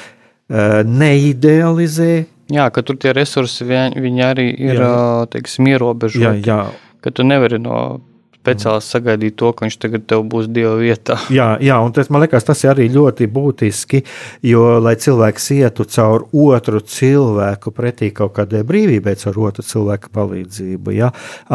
neidealizē. 0.86 2.26
Jā, 2.50 2.70
ka 2.74 2.82
tur 2.82 2.98
tie 2.98 3.14
resursi 3.14 3.66
viņi, 3.66 4.02
viņi 4.02 4.24
arī 4.26 4.48
ir 4.58 4.82
jā. 4.82 5.26
teiksim, 5.30 5.68
ierobežoti. 5.68 6.50
Jā, 6.50 6.66
jā. 6.66 6.72
Ka 7.02 7.12
tu 7.12 7.24
nevari 7.24 7.60
no 7.60 8.02
speciāli 8.40 8.84
sagaidīt 8.84 9.36
to, 9.40 9.52
ka 9.54 9.66
viņš 9.66 9.78
tagad 9.84 10.06
tev 10.10 10.24
būs 10.32 10.50
dieva 10.52 10.76
vietā. 10.80 11.20
Jā, 11.40 11.52
jā 11.64 11.80
un 11.84 11.94
tas 11.96 12.10
man 12.10 12.24
liekas, 12.24 12.48
tas 12.48 12.64
ir 12.64 12.74
arī 12.74 12.88
ļoti 12.94 13.28
būtiski, 13.32 14.04
jo, 14.50 14.66
lai 14.84 14.96
cilvēks 15.00 15.50
ietu 15.58 15.86
caur 15.90 16.28
otru 16.32 16.82
cilvēku 16.82 17.74
pretī 17.76 18.14
kaut 18.16 18.38
kādai 18.38 18.64
brīvībai, 18.68 19.18
caur 19.20 19.44
otru 19.50 19.66
cilvēku 19.66 20.14
palīdzību, 20.16 20.96
ja, 20.96 21.12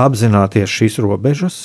apzināties 0.07 0.71
šīs 0.71 1.01
robežas. 1.05 1.65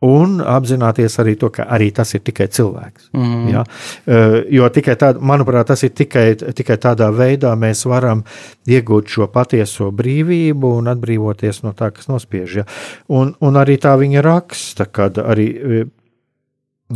Un 0.00 0.38
apzināties 0.40 1.18
arī 1.20 1.34
to, 1.40 1.50
ka 1.52 1.66
arī 1.68 1.90
tas 1.92 2.14
ir 2.16 2.22
tikai 2.24 2.48
cilvēks. 2.48 3.10
Mhm. 3.12 3.48
Ja? 3.52 3.64
Eh, 4.06 4.40
Jo 4.50 4.68
tikai 4.68 4.96
tādā, 4.96 5.20
manuprāt, 5.20 5.66
tas 5.66 5.82
ir 5.82 5.90
tikai, 5.90 6.34
tikai 6.36 6.76
tādā 6.76 7.10
veidā 7.12 7.52
mēs 7.56 7.84
varam 7.86 8.24
iegūt 8.66 9.06
šo 9.06 9.28
patieso 9.28 9.90
brīvību 9.92 10.78
un 10.78 10.88
atbrīvoties 10.88 11.62
no 11.62 11.72
tā, 11.72 11.90
kas 11.92 12.08
nospiež. 12.08 12.56
Ja? 12.56 12.64
Un, 13.08 13.34
un 13.40 13.54
arī 13.54 13.76
tā 13.78 13.96
viņa 13.98 14.22
raksta, 14.22 14.86
kad 14.86 15.18
arī 15.18 15.48
e, 15.56 15.84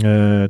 e, 0.02 0.48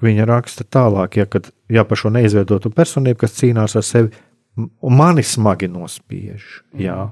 viņa 0.00 0.26
raksta 0.26 0.64
tālāk, 0.64 1.16
ja, 1.16 1.26
kad, 1.26 1.50
ja 1.68 1.84
par 1.84 1.98
šo 1.98 2.10
neizveidotu 2.10 2.70
personību, 2.70 3.18
kas 3.18 3.36
cīnās 3.40 3.76
ar 3.76 3.82
sevi, 3.82 4.12
un 4.56 4.96
mani 4.96 5.22
smagi 5.22 5.68
nospiež. 5.68 6.62
Jā. 6.78 7.10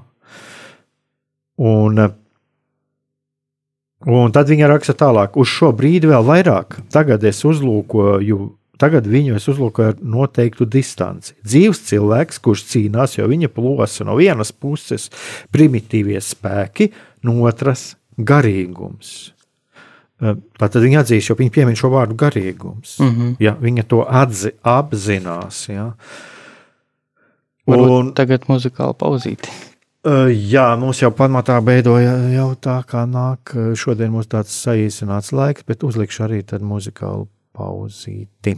Un, 1.57 1.99
e, 1.99 2.09
un 4.09 4.33
tad 4.33 4.49
viņa 4.49 4.69
raksta 4.71 4.95
tālāk, 4.97 5.37
uz 5.37 5.51
šo 5.51 5.71
brīdi 5.77 6.09
vēl 6.09 6.25
vairāk. 6.25 6.79
Tagad 6.93 7.23
es 7.27 7.43
uzlūkoju, 7.47 8.39
tagad 8.81 9.07
viņu 9.09 9.37
es 9.37 9.47
uzlūkoju 9.51 9.93
ar 9.93 9.99
noteiktu 10.01 10.65
distanci. 10.65 11.35
Dzīves 11.45 11.83
cilvēks, 11.89 12.41
kurš 12.41 12.65
cīnās, 12.71 13.17
jo 13.19 13.27
viņa 13.29 13.51
plosa 13.53 14.07
no 14.07 14.17
vienas 14.19 14.51
puses 14.51 15.09
primitīvie 15.53 16.21
spēki, 16.23 16.91
no 17.27 17.37
otras 17.45 17.91
garīgums. 18.17 19.31
E, 20.21 20.35
Tātad 20.61 20.81
viņa 20.81 21.01
atzīst, 21.05 21.31
jo 21.31 21.37
viņa 21.39 21.53
piemin 21.53 21.77
šo 21.77 21.93
vārdu 21.93 22.17
garīgums. 22.17 22.99
Mm 22.99 23.15
-hmm. 23.15 23.35
Ja, 23.39 23.55
viņa 23.59 23.87
to 23.87 24.05
atzi, 24.07 24.55
apzinās. 24.61 25.67
Ja. 25.69 25.91
Un 27.65 27.79
Un, 27.79 28.13
tagad 28.13 28.47
muzikāla 28.49 28.93
pauzīte. 28.97 29.49
Uh, 30.07 30.27
jā, 30.29 30.67
mums 30.81 31.01
jau 31.03 31.11
pamatā 31.15 31.57
beidoja 31.65 32.15
jau 32.33 32.49
tā, 32.55 32.81
kā 32.87 33.05
nāk. 33.09 33.53
Šodien 33.77 34.13
mums 34.13 34.29
tāds 34.31 34.55
saīsināts 34.65 35.33
laiks, 35.35 35.67
bet 35.67 35.85
uzlikšu 35.87 36.27
arī 36.27 36.41
tādu 36.47 36.69
muzikālu 36.73 37.27
pauzīti. 37.57 38.57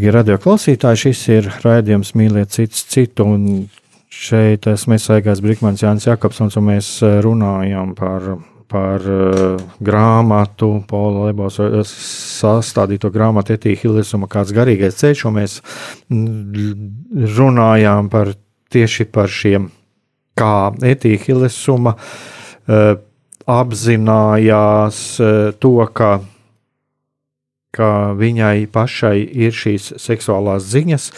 Dārgie 0.00 0.14
radioklausītāji, 0.16 0.96
šis 0.96 1.22
ir 1.28 1.46
raidījums 1.60 2.14
Mīliet 2.16 2.54
citus 2.54 2.86
citu. 2.88 3.26
Šeit 4.08 4.64
esmu 4.70 4.94
es 4.96 5.04
Aigās 5.12 5.42
Brīsmans, 5.44 5.82
Jānis 5.84 6.06
Jakobsons, 6.08 6.56
un 6.56 6.64
mēs 6.70 6.88
runājam 7.20 7.92
par 7.98 8.38
par 8.70 9.04
uh, 9.04 9.60
grāmatu, 9.84 10.70
Paula 10.88 11.26
Lebos 11.26 11.58
sastādīto 11.90 13.10
grāmatu 13.12 13.52
Etīha 13.58 13.82
Hilesuma 13.82 14.30
kāds 14.30 14.54
garīgais 14.56 14.96
ceļš, 15.02 15.26
un 15.28 15.36
mēs 15.36 15.58
runājām 17.36 18.08
par 18.08 18.32
tieši 18.72 19.04
par 19.12 19.28
šiem, 19.28 19.68
kā 20.38 20.70
Etīha 20.94 21.26
Hilesuma 21.26 21.92
uh, 21.98 22.94
apzinājās 23.44 25.04
uh, 25.20 25.50
to, 25.60 25.76
ka 25.92 26.14
ka 27.74 28.12
viņai 28.18 28.66
pašai 28.72 29.16
ir 29.22 29.54
šīs 29.54 29.92
seksuālās 30.02 30.66
ziņas, 30.72 31.08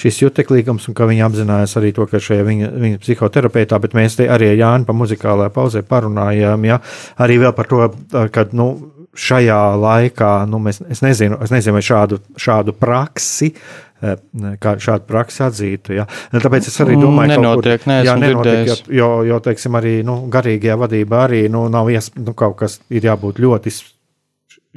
šis 0.00 0.22
juteklīgums, 0.26 0.88
un 0.90 0.96
ka 0.96 1.08
viņa 1.08 1.28
apzinājās 1.28 1.76
arī 1.80 1.92
to, 1.96 2.06
ka 2.10 2.20
šajā 2.20 2.46
viņa, 2.48 2.72
viņa 2.84 3.02
psihoterapeitā, 3.02 3.78
bet 3.82 3.96
mēs 3.96 4.18
te 4.20 4.28
arī 4.28 4.52
Jāni 4.52 4.88
pa 4.88 4.96
muzikālajā 4.96 5.52
pauzē 5.54 5.84
parunājām, 5.88 6.66
ja, 6.68 6.82
arī 7.22 7.38
vēl 7.46 7.54
par 7.56 7.70
to, 7.70 7.86
ka, 8.34 8.44
nu, 8.56 8.68
šajā 9.12 9.62
laikā, 9.76 10.34
nu, 10.48 10.60
mēs, 10.62 10.82
es 10.92 11.02
nezinu, 11.04 11.38
es 11.44 11.52
nezinu, 11.52 11.76
vai 11.76 11.84
šādu, 11.84 12.18
šādu 12.40 12.74
praksi 12.80 13.50
eh, 13.52 14.14
kā 14.60 14.74
šādu 14.80 15.08
praksi 15.08 15.42
atzītu. 15.46 15.96
Ja. 15.96 16.06
Tāpēc 16.32 16.68
es 16.70 16.78
arī 16.84 16.96
domāju, 17.00 17.34
ka 17.34 17.40
nenotiek, 17.40 17.84
kur, 17.84 17.96
jā, 18.08 18.16
nenotiek 18.20 18.70
jo, 18.70 18.78
jo, 19.00 19.10
jo, 19.28 19.40
teiksim, 19.44 19.76
arī 19.80 19.98
nu, 20.08 20.22
garīgajā 20.32 20.78
vadībā 20.80 21.26
arī 21.26 21.42
nu, 21.52 21.66
nav 21.72 21.92
iespējams, 21.92 22.28
nu, 22.28 22.36
kaut 22.36 22.56
kas 22.64 22.80
ir 22.92 23.08
jābūt 23.10 23.42
ļoti 23.44 23.74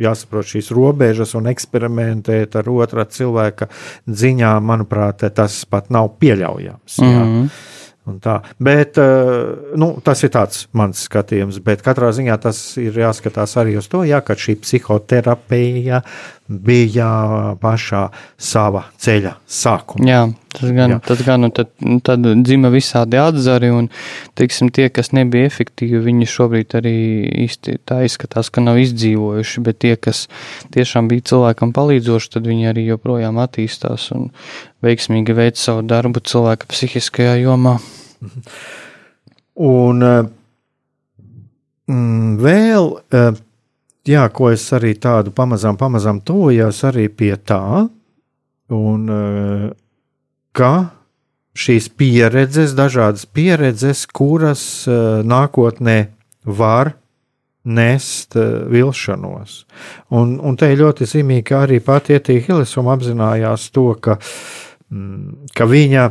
jāsaprot 0.02 0.50
šīs 0.56 0.72
robežas 0.76 1.36
un 1.38 1.48
eksperimentēt 1.52 2.58
ar 2.60 2.70
otrā 2.72 3.06
cilvēka 3.08 3.70
ziņām, 4.08 4.66
manuprāt, 4.66 5.24
tas 5.36 5.64
pat 5.70 5.90
nav 5.94 6.16
pieļaujams. 6.20 7.00
Mm 7.02 7.16
-hmm. 7.16 7.50
Bet 8.58 8.98
eh, 8.98 9.46
nu, 9.76 9.88
tas 10.06 10.24
ir 10.24 10.30
mans 10.78 11.08
skatījums. 11.08 11.58
Bet 11.66 11.82
katrā 11.82 12.12
ziņā 12.14 12.38
tas 12.38 12.78
ir 12.78 12.94
jāskatās 12.94 13.58
arī 13.58 13.78
uz 13.78 13.88
to, 13.90 14.04
jā, 14.06 14.22
ka 14.22 14.38
šī 14.38 14.60
psihoterapija 14.62 16.02
bija 16.48 17.10
pašā 17.62 18.10
sava 18.38 18.86
ceļa 19.02 19.34
sākumā. 19.50 20.06
Jā, 20.06 20.22
tas 20.56 20.72
gan, 20.76 20.96
jā. 20.96 21.00
Tas 21.06 21.22
gan 21.26 21.50
tad, 21.56 21.72
tad 22.06 22.28
dzima 22.42 22.72
visādi 22.74 23.20
atzari, 23.22 23.72
un 23.76 23.90
teiksim, 24.40 24.72
tie, 24.76 24.88
kas 24.94 25.12
nebija 25.16 25.50
efektīvi, 25.50 26.02
viņi 26.06 26.30
šobrīd 26.32 26.78
arī 26.80 26.96
īsti 27.46 27.78
tā 27.88 28.02
izskatās, 28.08 28.52
ka 28.54 28.64
nav 28.64 28.80
izdzīvojuši, 28.84 29.66
bet 29.66 29.82
tie, 29.84 29.96
kas 30.00 30.26
tiešām 30.76 31.12
bija 31.12 31.28
cilvēkam 31.32 31.76
palīdzoši, 31.76 32.32
tad 32.38 32.50
viņi 32.50 32.72
arī 32.72 32.88
joprojām 32.90 33.42
attīstās 33.44 34.10
un 34.16 34.32
veiksmīgi 34.86 35.36
veic 35.38 35.60
savu 35.62 35.86
darbu 35.88 36.24
cilvēka 36.26 36.70
psihiskajā 36.72 37.38
jomā. 37.44 37.78
Un 39.56 40.04
eh, 40.04 40.26
mm, 41.88 42.36
vēl, 42.44 42.90
eh, 43.16 43.38
jā, 44.12 44.26
ko 44.36 44.52
es 44.52 44.66
arī 44.76 44.96
tādu 45.00 45.32
pamazām, 45.36 45.80
pamazām 45.80 46.20
tojos 46.26 46.82
arī 46.88 47.08
pie 47.08 47.34
tā, 47.40 47.86
un 48.76 49.10
eh, 49.16 49.70
ka 50.56 50.74
šīs 51.56 51.90
pieredzes, 51.96 52.76
dažādas 52.76 53.28
pieredzes, 53.32 54.06
kuras 54.12 54.64
nākotnē 54.88 55.98
var 56.46 56.96
nest 57.66 58.36
vilšanos. 58.36 59.64
Un, 60.14 60.36
un 60.38 60.60
te 60.60 60.70
ļoti 60.76 61.08
zīmīgi, 61.10 61.46
ka 61.48 61.64
arī 61.66 61.80
pati 61.84 62.14
Ietīja 62.16 62.44
Hilesuma 62.50 62.94
apzinājās 62.94 63.72
to, 63.74 63.88
ka, 63.98 64.20
mm, 64.92 65.50
ka 65.56 65.68
viņa 65.70 66.06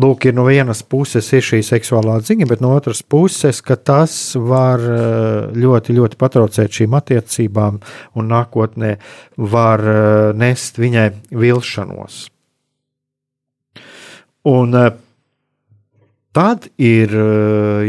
lūk, 0.00 0.26
ir 0.28 0.36
no 0.36 0.46
vienas 0.48 0.82
puses 0.86 1.28
ir 1.36 1.44
šī 1.44 1.60
seksuālā 1.66 2.18
ziņa, 2.24 2.48
bet 2.50 2.62
no 2.64 2.72
otras 2.76 3.02
puses, 3.02 3.60
ka 3.64 3.76
tas 3.76 4.14
var 4.36 4.82
eh, 4.84 5.50
ļoti, 5.56 5.96
ļoti 5.98 6.20
patraucēt 6.20 6.80
šīm 6.80 6.96
attiecībām 7.00 7.80
un 8.16 8.30
nākotnē 8.34 8.96
var 9.50 9.84
eh, 9.84 10.02
nest 10.36 10.80
viņai 10.80 11.08
vilšanos. 11.30 12.26
Un 14.48 14.76
eh, 14.86 14.90
Tad 16.30 16.68
ir 16.78 17.10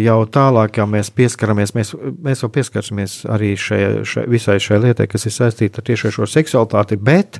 jau 0.01 0.15
tālāk, 0.33 0.79
ja 0.79 0.87
mēs 0.89 1.11
pieskaramies, 1.13 1.75
mēs, 1.77 1.91
mēs 2.25 2.39
jau 2.41 2.47
pieskarsimies 2.49 3.19
arī 3.29 3.51
šai, 3.53 4.01
šai, 4.01 4.23
visai 4.33 4.55
šai 4.57 4.79
lietai, 4.81 5.05
kas 5.11 5.27
ir 5.29 5.35
saistīta 5.35 5.83
tieši 5.85 6.07
ar 6.09 6.15
šo 6.15 6.25
seksualitāti, 6.25 6.97
bet 6.97 7.37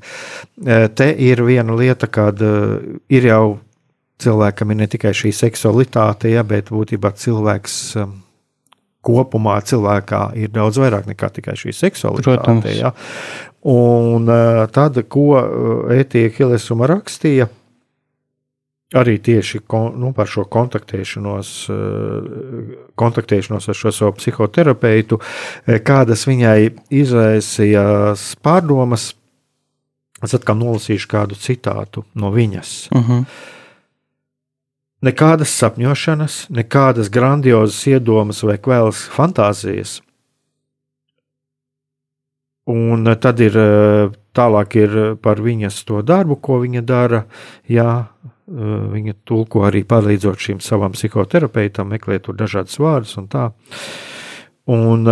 te 0.94 1.08
ir 1.26 1.42
viena 1.42 1.74
lieta, 1.74 2.06
kad 2.06 2.38
ir 3.10 3.28
jau 3.32 3.58
cilvēkam 4.22 4.74
ir 4.74 4.82
ne 4.82 4.88
tikai 4.92 5.14
šī 5.18 5.32
seksualitāte, 5.36 6.32
ja, 6.32 6.44
bet 6.48 6.72
būtībā 6.74 7.14
cilvēks 7.18 7.78
um, 8.02 8.20
kopumā 9.06 9.58
cilvēkā 9.66 10.22
ir 10.42 10.52
daudz 10.54 10.82
vairāk 10.82 11.10
nekā 11.10 11.32
tikai 11.38 11.58
šī 11.60 11.74
seksualitāte. 11.76 12.38
Protams. 12.38 12.70
Ja. 12.78 12.94
Un 13.72 14.30
tad, 14.74 14.98
ko 15.12 15.26
Ētija 15.94 16.30
uh, 16.30 16.38
Hilesuma 16.38 16.90
rakstīja, 16.90 17.50
arī 18.98 19.18
tieši 19.24 19.62
kon, 19.68 19.94
nu, 20.00 20.12
par 20.16 20.28
šo 20.28 20.44
kontaktēšanos, 20.52 21.54
uh, 21.72 22.76
kontaktēšanos 23.00 23.70
ar 23.72 23.78
šo 23.78 23.94
savu 23.96 24.18
psihoterapeitu, 24.20 25.22
kādas 25.88 26.28
viņai 26.28 26.60
izraisīja 27.02 27.86
pārdomas. 28.44 29.12
Es 30.22 30.36
atkal 30.38 30.60
nolasīšu 30.60 31.10
kādu 31.10 31.40
citātu 31.40 32.06
no 32.14 32.30
viņas. 32.36 32.92
Uh 32.92 33.00
mhm. 33.00 33.20
-huh. 33.20 33.58
Nekādas 35.02 35.50
sapņošanas, 35.58 36.52
nekādas 36.54 37.08
grandiozas 37.10 37.88
iedomas 37.90 38.44
vai 38.46 38.60
kvēlas 38.62 39.00
fantāzijas. 39.10 39.96
Un 42.70 43.10
tad 43.18 43.40
ir 43.42 43.58
tālāk 44.38 44.76
ir 44.78 45.16
par 45.18 45.42
viņas 45.42 45.80
to 45.90 46.04
darbu, 46.06 46.38
ko 46.38 46.60
viņa 46.62 46.84
dara. 46.86 47.24
Jā, 47.66 48.06
viņa 48.52 49.16
tulko 49.28 49.66
arī 49.68 49.84
palīdzot 49.88 50.42
šim 50.42 50.64
savam 50.64 50.96
psihoterapeitam, 50.96 51.92
meklēt 51.92 52.28
tur 52.28 52.38
dažādas 52.40 52.80
vārdus 52.82 53.18
un 53.22 53.30
tā. 53.32 53.50
Un 54.72 55.08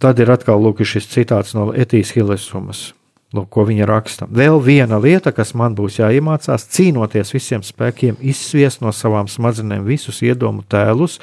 tad 0.00 0.22
ir 0.22 0.32
atkal 0.32 0.62
lūk, 0.62 0.82
šis 0.84 1.08
citāts 1.10 1.54
no 1.56 1.70
Etijas 1.72 2.14
Hilesumas. 2.16 2.90
Lūk, 3.30 3.46
ko 3.54 3.62
viņa 3.62 3.86
raksta. 3.86 4.26
Vēl 4.26 4.56
viena 4.58 4.96
lieta, 4.98 5.30
kas 5.30 5.52
man 5.54 5.76
būs 5.78 6.00
jāiemācās, 6.00 6.64
cīnoties 6.74 7.30
visiem 7.30 7.62
spēkiem, 7.62 8.16
izsviest 8.18 8.80
no 8.82 8.90
savām 8.90 9.28
smadzenēm 9.30 9.84
visus 9.86 10.18
iedomu 10.26 10.64
tēlus 10.66 11.20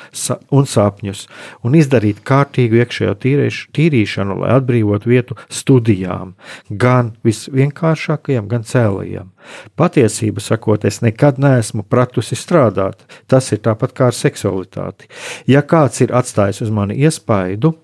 un 0.55 0.69
sapņus, 0.71 1.25
un 1.67 1.75
izdarīt 1.75 2.21
kārtīgu 2.23 2.79
iekšējo 2.79 3.15
tīrīš, 3.25 3.57
tīrīšanu, 3.75 4.37
lai 4.39 4.53
atbrīvotu 4.55 5.11
vietu 5.11 5.35
studijām, 5.51 6.37
gan 6.71 7.11
visvienkāršākajām, 7.27 8.47
gan 8.53 8.63
cēlajām. 8.63 9.33
Patiesību 9.75 10.43
sakot, 10.43 10.87
es 10.87 11.01
nekad 11.03 11.41
neesmu 11.43 11.83
pratusi 11.83 12.39
strādāt. 12.39 13.03
Tas 13.27 13.51
ir 13.51 13.59
tāpat 13.67 13.91
kā 13.91 14.07
ar 14.13 14.15
seksualitāti. 14.15 15.11
Ja 15.43 15.59
kāds 15.59 15.99
ir 16.07 16.15
atstājis 16.15 16.63
uz 16.63 16.71
mani 16.71 16.95
iespaidu, 17.03 17.75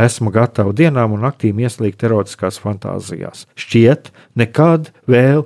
Esmu 0.00 0.32
gatava 0.34 0.74
dienām 0.74 1.14
un 1.14 1.22
naktīm 1.22 1.60
ieslīgt 1.62 2.02
erotiskās 2.06 2.58
fantāzijās. 2.62 3.44
Šķiet, 3.54 4.10
nekad 4.34 4.90
vēl 5.06 5.44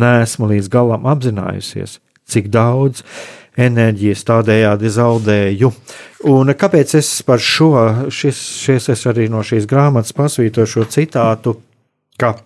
neesmu 0.00 0.48
līdz 0.54 0.70
galam 0.72 1.08
apzinājusies, 1.10 1.98
cik 2.30 2.48
daudz 2.54 3.04
enerģijas 3.60 4.24
tādējādi 4.28 4.92
zaudēju. 4.94 5.72
Un 6.30 6.54
kāpēc 6.56 6.94
es 7.00 7.10
par 7.26 7.42
šo, 7.42 7.72
šis, 8.12 8.40
šis 8.64 8.88
es 8.94 9.04
arī 9.10 9.28
no 9.32 9.42
šīs 9.44 9.68
grāmatas 9.68 10.16
pasvītoju 10.16 10.72
šo 10.76 10.86
citātu, 10.88 11.58
ka 12.20 12.36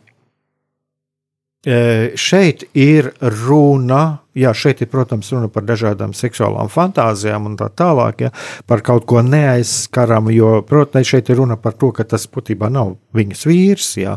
šeit 1.64 2.66
ir 2.74 3.12
runa 3.20 4.24
Jā, 4.34 4.50
šeit 4.50 4.80
ir, 4.82 4.88
protams, 4.90 5.28
runa 5.30 5.46
par 5.52 5.62
dažādām 5.62 6.10
seksuālām 6.16 6.66
fantāzijām 6.72 7.44
un 7.46 7.52
tā 7.58 7.68
tālāk, 7.70 8.24
ja, 8.26 8.30
par 8.66 8.82
kaut 8.82 9.04
ko 9.06 9.22
neaizskaramu, 9.22 10.32
jo, 10.34 10.48
protams, 10.66 11.06
šeit 11.06 11.30
ir 11.30 11.38
runa 11.38 11.54
par 11.60 11.76
to, 11.78 11.92
ka 11.94 12.02
tas 12.10 12.26
būtībā 12.26 12.66
nav 12.74 12.96
viņas 13.14 13.44
vīrs, 13.46 13.92
jā, 14.02 14.16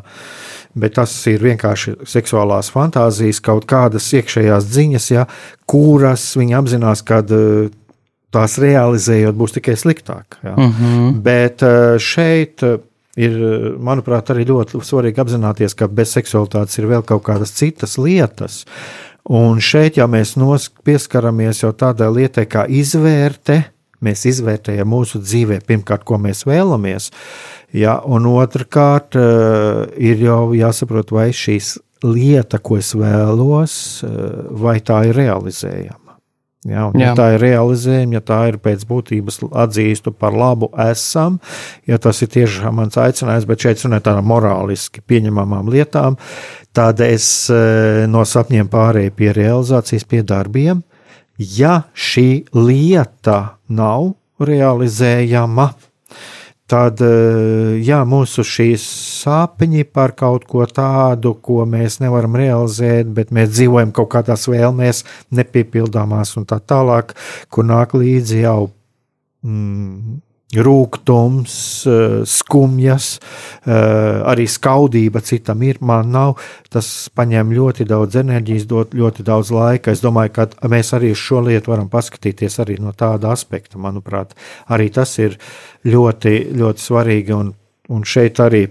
bet 0.73 0.97
tas 0.97 1.13
ir 1.29 1.45
vienkārši 1.45 1.99
seksuālās 2.09 2.71
fantāzijas, 2.73 3.43
kaut 3.45 3.69
kādas 3.69 4.09
iekšējās 4.17 4.71
ziņas, 4.73 5.11
jā, 5.13 5.27
kuras 5.69 6.31
viņa 6.39 6.63
apzinās, 6.63 7.05
kad 7.05 7.37
eh, 7.37 7.69
tās 8.33 8.57
realizējot 8.63 9.37
būs 9.37 9.53
tikai 9.59 9.77
sliktāk. 9.77 10.39
Jā. 10.41 10.55
Mm 10.57 10.73
-hmm. 10.79 11.17
Bet 11.29 11.61
eh, 11.61 11.99
šeit 12.01 12.65
ir, 13.17 13.37
manuprāt, 13.83 14.31
arī 14.33 14.45
ļoti 14.49 14.81
svarīgi 14.85 15.23
apzināties, 15.23 15.75
ka 15.77 15.89
bez 15.89 16.13
seksualitātes 16.15 16.77
ir 16.79 16.89
vēl 16.91 17.05
kaut 17.07 17.25
kādas 17.27 17.55
citas 17.57 17.97
lietas. 18.01 18.63
Un 19.27 19.59
šeit, 19.59 19.97
ja 19.99 20.07
mēs 20.07 20.37
pieskaramies 20.87 21.63
jau 21.65 21.73
tādai 21.75 22.07
lietai 22.15 22.45
kā 22.47 22.63
izvērte, 22.69 23.65
mēs 24.03 24.23
izvērtējam 24.29 24.87
mūsu 24.87 25.19
dzīvē, 25.23 25.59
pirmkārt, 25.67 26.05
ko 26.07 26.19
mēs 26.21 26.45
vēlamies, 26.47 27.09
ja, 27.75 27.97
un 28.05 28.29
otrkārt, 28.29 29.17
eh, 29.19 29.83
ir 29.97 30.23
jau 30.23 30.53
jāsaprot, 30.55 31.11
vai 31.11 31.29
šīs 31.35 31.77
lieta, 32.05 32.59
ko 32.59 32.77
es 32.77 32.93
vēlos, 32.93 34.03
eh, 34.03 34.47
vai 34.51 34.79
tā 34.79 35.03
ir 35.09 35.15
realizējama. 35.15 36.06
Ja, 36.67 36.89
ja 36.99 37.13
tā 37.15 37.29
ir 37.35 37.41
realizējama, 37.45 38.17
ja 38.17 38.21
tā 38.27 38.39
ir 38.49 38.57
pēc 38.59 38.83
būtības 38.89 39.39
atzīstu 39.55 40.11
par 40.11 40.35
labu, 40.35 40.67
esam, 40.87 41.37
ja 41.87 41.99
tas 42.01 42.19
ir 42.25 42.31
tiešām 42.33 42.75
mans 42.81 42.99
aicinājums, 42.99 43.47
bet 43.47 43.63
šeit 43.63 43.83
runājot 43.85 44.09
par 44.09 44.19
morāliski 44.27 45.03
pieņemamām 45.07 45.71
lietām, 45.71 46.17
tad 46.75 46.99
es 47.05 47.47
e, 47.53 48.05
no 48.11 48.25
sapņiem 48.27 48.67
pārēju 48.73 49.15
pie 49.15 49.31
realizācijas, 49.37 50.07
pie 50.09 50.21
darbiem. 50.27 50.83
Ja 51.37 51.85
šī 51.93 52.47
lieta 52.57 53.59
nav 53.69 54.11
realizējama, 54.43 55.71
tad 56.71 57.01
eh, 57.03 57.77
jā, 57.83 58.01
mūsu 58.07 58.43
šīs 58.45 58.83
sapņi 59.23 59.87
par 59.89 60.13
kaut 60.19 60.45
ko 60.49 60.67
tādu, 60.67 61.33
ko 61.41 61.63
mēs 61.69 61.99
nevaram 62.03 62.35
realizēt, 62.39 63.09
bet 63.15 63.31
mēs 63.35 63.53
dzīvojam 63.55 63.93
kaut 63.95 64.11
kādās 64.17 64.47
vēlmēs, 64.51 65.03
nepiepildāmās 65.31 66.35
un 66.39 66.47
tā 66.49 66.59
tālāk, 66.59 67.15
kur 67.49 67.67
nāk 67.67 67.95
līdzi 67.97 68.43
jau 68.43 68.59
mm, 69.47 70.19
rūkums, 70.55 71.85
eh, 71.87 72.23
skumjas, 72.23 73.19
eh, 73.65 73.71
arī 74.23 74.47
skaudība 74.47 75.21
citam 75.21 75.61
ir, 75.63 75.77
man 75.81 76.11
nav. 76.11 76.37
Tas 76.69 77.09
paņem 77.09 77.51
ļoti 77.51 77.85
daudz 77.85 78.15
enerģijas, 78.15 78.65
dod 78.65 78.91
ļoti 78.91 79.23
daudz 79.23 79.51
laika. 79.51 79.91
Es 79.91 80.01
domāju, 80.01 80.31
ka 80.33 80.45
mēs 80.67 80.93
arī 80.93 81.13
šo 81.13 81.43
lietu 81.43 81.67
varam 81.67 81.89
paskatīties 81.89 82.59
arī 82.63 82.79
no 82.79 82.93
tāda 82.93 83.31
aspekta. 83.31 83.75
Manuprāt, 83.75 84.31
arī 84.69 84.91
tas 84.91 85.17
ir 85.19 85.37
ļoti, 85.85 86.53
ļoti 86.55 86.79
svarīgi. 86.79 87.31
Un, 87.35 87.53
un 87.89 88.03
šeit 88.03 88.35
arī, 88.35 88.69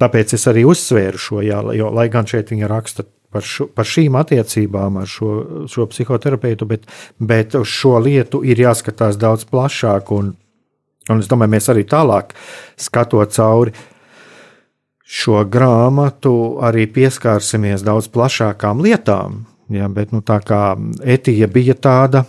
tāpēc 0.00 0.32
es 0.34 0.46
arī 0.46 0.64
uzsvēru 0.64 1.18
šo, 1.18 1.42
jā, 1.42 1.60
jo, 1.76 1.90
lai 1.90 2.08
gan 2.08 2.24
šeit 2.24 2.48
viņa 2.48 2.66
raksta 2.68 3.04
par, 3.30 3.42
šo, 3.42 3.66
par 3.66 3.84
šīm 3.84 4.16
attiecībām 4.16 4.96
ar 4.96 5.06
šo, 5.06 5.66
šo 5.68 5.86
psihoterapeitu, 5.86 6.64
bet, 6.64 6.86
bet 7.18 7.54
uz 7.54 7.68
šo 7.68 7.98
lietu 7.98 8.42
ir 8.42 8.56
jāskatās 8.56 9.18
daudz 9.20 9.44
plašāk. 9.44 10.10
Un, 10.10 10.34
Un 11.12 11.20
es 11.20 11.28
domāju, 11.28 11.52
mēs 11.52 11.68
arī 11.72 11.84
tālāk 11.88 12.32
skatot 12.80 13.34
cauri 13.36 13.74
šo 15.04 15.42
grāmatu, 15.44 16.32
arī 16.64 16.86
pieskārsimies 16.90 17.84
daudz 17.84 18.08
plašākām 18.12 18.80
lietām. 18.84 19.44
Ja, 19.72 19.88
bet 19.88 20.12
nu, 20.12 20.20
tā 20.24 20.40
kā 20.44 20.74
etija 21.04 21.48
bija 21.48 21.76
tāda, 21.76 22.24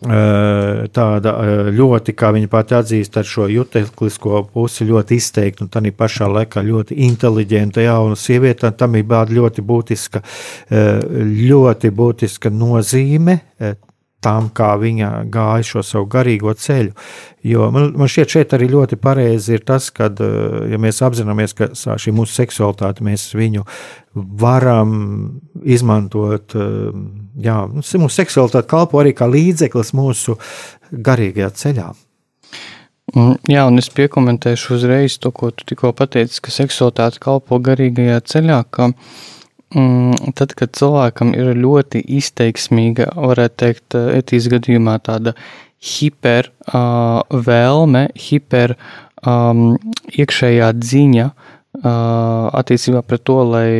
tāda 0.00 1.32
ļoti, 1.76 2.14
kā 2.16 2.30
viņa 2.32 2.48
pati 2.52 2.76
atzīst, 2.76 3.18
ar 3.20 3.28
šo 3.28 3.48
juteklisko 3.52 4.42
pusi 4.52 4.88
ļoti 4.88 5.20
izteikti, 5.20 5.64
un 5.64 5.68
tā 5.72 5.82
pašā 5.92 6.28
laikā 6.32 6.64
ļoti 6.64 6.96
inteliģenta 7.08 7.84
jauna 7.84 8.16
sieviete. 8.16 8.72
Tam 8.72 8.96
ir 8.96 9.04
ļoti 9.04 9.60
būtiska, 9.60 10.22
ļoti 10.72 11.92
būtiska 11.92 12.52
nozīme 12.52 13.40
tam, 14.24 14.50
kā 14.52 14.74
viņa 14.80 15.10
gāja 15.32 15.66
šo 15.66 15.82
savu 15.86 16.08
garīgo 16.10 16.52
ceļu. 16.56 16.92
Jo 17.46 17.70
man, 17.72 17.90
man 17.96 18.10
šķiet, 18.10 18.34
šeit 18.34 18.52
arī 18.56 18.68
ļoti 18.74 18.98
pareizi 19.00 19.56
ir 19.56 19.64
tas, 19.68 19.88
ka, 19.94 20.10
eh, 20.12 20.74
ja 20.74 20.80
mēs 20.80 21.00
apzināmies, 21.04 21.56
ka 21.56 21.70
šī 21.72 22.12
mūsu 22.16 22.36
seksualitāte, 22.36 23.04
mēs 23.06 23.30
viņu 23.36 23.64
varam 24.14 25.40
izmantot, 25.64 26.54
eh, 26.54 27.00
jā, 27.40 27.58
mūsu 27.72 28.12
seksualitāte 28.20 28.68
kalpo 28.68 29.00
arī 29.00 29.14
kā 29.16 29.28
līdzeklis 29.30 29.94
mūsu 29.96 30.36
garīgajā 30.92 31.50
ceļā. 31.64 31.90
Jā, 33.50 33.64
un 33.66 33.80
es 33.80 33.88
piekomentēšu 33.90 34.76
uzreiz 34.76 35.16
to, 35.18 35.32
ko 35.34 35.50
tu 35.50 35.64
tikko 35.66 35.90
pateici, 35.98 36.38
ka 36.44 36.52
seksualitāte 36.54 37.18
kalpo 37.18 37.58
garīgajā 37.58 38.20
ceļā, 38.22 38.60
ka 38.70 38.92
uh, 38.92 38.94
tad, 39.70 40.54
kad 40.58 40.72
cilvēkam 40.74 41.30
ir 41.36 41.52
ļoti 41.58 42.02
izteiksmīga, 42.18 43.12
varētu 43.14 43.58
teikt, 43.62 43.96
etīs 44.18 44.48
gadījumā 44.50 44.96
tāda 45.06 45.36
hiper 45.80 46.50
uh, 46.74 47.22
hiper 48.18 48.74
um, 49.26 49.76
iekšējā 50.10 50.72
dziņa 50.74 51.28
uh, 51.30 52.50
attiecībā 52.60 53.04
pret 53.06 53.24
to, 53.24 53.38
lai 53.46 53.70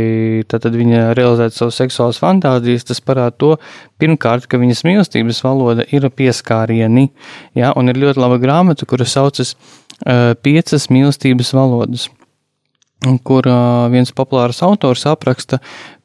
tad 0.48 0.70
viņa 0.70 1.10
realizētu 1.18 1.58
savas 1.58 1.80
seksuālas 1.82 2.22
fantāzijas, 2.22 2.86
tas 2.88 3.02
parāda 3.02 3.36
to, 3.36 3.50
pirmkārt, 3.98 4.46
ka 4.46 4.62
viņas 4.62 4.84
mīlestības 4.86 5.42
valoda 5.44 5.84
ir 5.90 6.06
pieskārieni, 6.08 7.10
ja, 7.58 7.74
un 7.74 7.90
ir 7.90 8.00
ļoti 8.00 8.22
laba 8.22 8.38
grāmata, 8.40 8.86
kura 8.86 9.08
saucas 9.08 9.56
uh, 9.56 10.32
Piecas 10.40 10.88
mīlestības 10.94 11.52
valodas 11.58 12.08
kur 13.24 13.46
viens 13.92 14.12
populārs 14.12 14.60
autors 14.66 15.06
apraksta, 15.08 15.60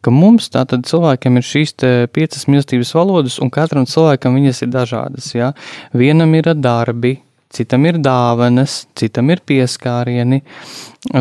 ka 0.05 0.13
mums, 0.13 0.47
tātad 0.53 0.85
cilvēkiem, 0.87 1.39
ir 1.39 1.45
šīs 1.45 1.75
piecas 2.13 2.47
mīlestības 2.47 2.93
valodas, 2.95 3.39
un 3.43 3.51
katram 3.53 3.87
cilvēkam 3.89 4.37
viņas 4.37 4.63
ir 4.63 4.73
dažādas. 4.73 5.31
Ja? 5.35 5.51
Vienam 5.97 6.35
ir 6.37 6.53
darbi, 6.55 7.17
citam 7.55 7.87
ir 7.89 7.99
dāvanas, 8.03 8.83
citam 8.95 9.31
ir 9.33 9.41
pieskārieni. 9.47 10.41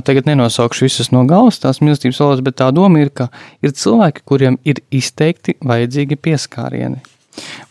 Tagad 0.05 0.29
nenosaukšu 0.31 0.87
visus 0.87 1.11
no 1.15 1.25
galvas 1.29 1.61
tās 1.63 1.83
mīlestības 1.85 2.21
valodas, 2.23 2.45
bet 2.47 2.59
tā 2.61 2.71
doma 2.75 3.03
ir, 3.03 3.11
ka 3.15 3.31
ir 3.65 3.75
cilvēki, 3.75 4.25
kuriem 4.29 4.61
ir 4.69 4.83
izteikti 4.95 5.59
vajadzīgi 5.65 6.21
pieskārieni. 6.21 7.03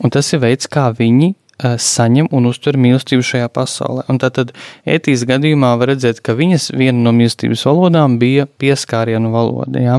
Un 0.04 0.12
tas 0.12 0.28
ir 0.36 0.44
veids, 0.44 0.68
kā 0.68 0.90
viņi 0.96 1.34
saņem 1.64 2.30
un 2.36 2.50
uztver 2.50 2.78
mīlestību 2.82 3.26
šajā 3.26 3.50
pasaulē. 3.54 4.06
Un 4.12 4.20
tad 4.22 4.54
etīs 4.86 5.26
gadījumā 5.30 5.74
var 5.80 5.94
redzēt, 5.94 6.22
ka 6.24 6.36
viņas 6.38 6.72
viena 6.76 7.00
no 7.06 7.14
mīlestības 7.16 7.66
valodām 7.68 8.20
bija 8.22 8.48
pieskārienu 8.62 9.32
valoda. 9.34 9.82
Ja? 9.82 9.98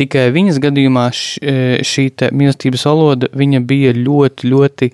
Tikai 0.00 0.28
viņas 0.34 0.60
gadījumā 0.64 1.06
šī 1.14 2.08
mīlestības 2.32 2.86
valoda 2.88 3.30
bija 3.34 3.94
ļoti, 3.96 4.50
ļoti, 4.52 4.90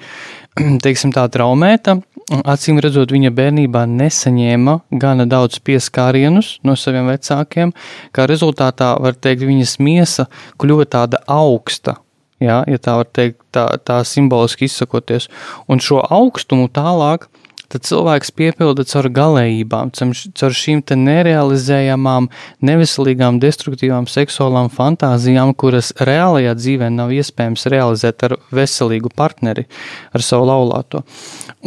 teiksim 0.84 1.14
tā, 1.16 1.26
traumēta. 1.32 2.00
Acīm 2.30 2.78
redzot, 2.78 3.10
viņa 3.10 3.32
bērnībā 3.34 3.86
nesaņēma 3.90 4.76
gana 5.02 5.26
daudz 5.26 5.58
pieskārienus 5.66 6.60
no 6.62 6.76
saviem 6.78 7.08
vecākiem, 7.10 7.72
kā 8.14 8.26
rezultātā, 8.30 8.92
var 9.02 9.18
teikt, 9.18 9.42
viņas 9.48 9.72
miesa 9.82 10.28
kļuva 10.62 10.86
tāda 10.94 11.18
augsta, 11.26 11.96
ja, 12.40 12.62
ja 12.66 12.80
tā 12.82 12.96
var 13.00 13.10
teikt, 13.12 13.42
tā, 13.54 13.66
tā 13.84 14.00
simboliski 14.06 14.68
izsakoties. 14.68 15.28
Un 15.70 15.82
šo 15.84 16.02
augstumu 16.02 16.70
tālāk 16.72 17.28
tad 17.70 17.86
cilvēks 17.86 18.32
piepilda 18.34 18.84
caur 18.90 19.08
galējībām, 19.14 19.92
caur 19.94 20.56
šīm 20.58 20.82
nerealizējamām, 21.04 22.26
neveselīgām, 22.66 23.38
destruktīvām 23.42 24.08
seksuālām 24.10 24.70
fantāzijām, 24.74 25.54
kuras 25.54 25.92
reālajā 26.02 26.56
dzīvē 26.58 26.90
nav 26.94 27.14
iespējams 27.14 27.68
realizēt 27.70 28.26
ar 28.26 28.38
veselīgu 28.54 29.12
partneri, 29.14 29.68
ar 30.10 30.26
savu 30.26 30.50
laulāto. 30.50 31.04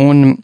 Un 0.03 0.36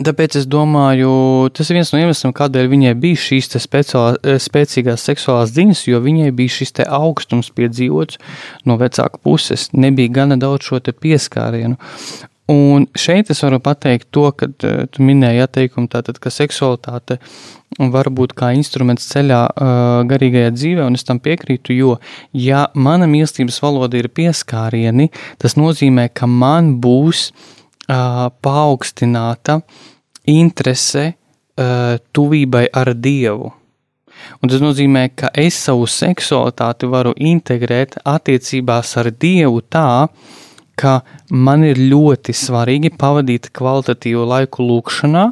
Tāpēc 0.00 0.38
es 0.38 0.46
domāju, 0.48 1.10
tas 1.52 1.68
ir 1.68 1.76
viens 1.76 1.90
no 1.92 1.98
iemesliem, 2.00 2.32
kādēļ 2.32 2.68
viņai 2.72 2.92
bija 3.02 3.20
šīs 3.20 3.50
speciālā, 3.60 4.14
eh, 4.24 4.38
spēcīgās 4.40 5.04
seksuālās 5.04 5.52
ziņas, 5.52 5.82
jo 5.90 6.00
viņai 6.00 6.30
bija 6.32 6.54
šis 6.54 6.72
augstums 6.86 7.50
piedzīvots 7.52 8.16
no 8.64 8.78
vecāka 8.80 9.20
puses. 9.20 9.68
Nebija 9.72 10.08
gana 10.08 10.38
daudz 10.40 10.64
šo 10.64 10.80
pieskārienu. 10.80 11.76
Un 12.48 12.86
šeit 12.96 13.30
es 13.30 13.42
varu 13.42 13.60
pateikt 13.60 14.08
to, 14.10 14.32
ka 14.32 14.48
eh, 14.48 14.86
tu 14.86 15.04
minēji 15.04 15.44
atteikumu, 15.44 15.92
tātad, 15.92 16.18
ka 16.18 16.32
seksualitāte 16.32 17.20
var 17.78 18.08
būt 18.08 18.32
kā 18.34 18.50
instruments 18.56 19.06
ceļā 19.12 19.44
uh, 19.46 20.02
garīgajā 20.10 20.50
dzīvē, 20.50 20.82
un 20.90 20.98
es 20.98 21.04
tam 21.06 21.20
piekrītu, 21.22 21.70
jo, 21.72 21.92
ja 22.34 22.66
mana 22.74 23.06
mīlestības 23.06 23.60
valoda 23.62 23.96
ir 24.00 24.08
pieskārieni, 24.10 25.06
tas 25.38 25.54
nozīmē, 25.54 26.08
ka 26.12 26.26
man 26.26 26.74
būs 26.82 27.30
uh, 27.30 28.26
paaugstināta 28.42 29.60
uh, 29.60 29.88
interese 30.28 31.12
uh, 31.14 31.96
tuvībai 32.12 32.66
ar 32.72 32.92
Dievu. 32.94 33.50
Un 34.40 34.52
tas 34.52 34.60
nozīmē, 34.60 35.06
ka 35.16 35.30
es 35.38 35.56
savu 35.64 35.86
seksualitāti 35.88 36.88
varu 36.90 37.14
integrēt 37.16 37.96
attiecībās 38.04 38.92
ar 39.00 39.10
Dievu 39.10 39.62
tā, 39.72 40.08
ka 40.80 41.00
man 41.30 41.64
ir 41.68 41.80
ļoti 41.80 42.34
svarīgi 42.36 42.92
pavadīt 43.00 43.50
kvalitatīvu 43.56 44.24
laiku 44.28 44.64
lūkšanā 44.64 45.26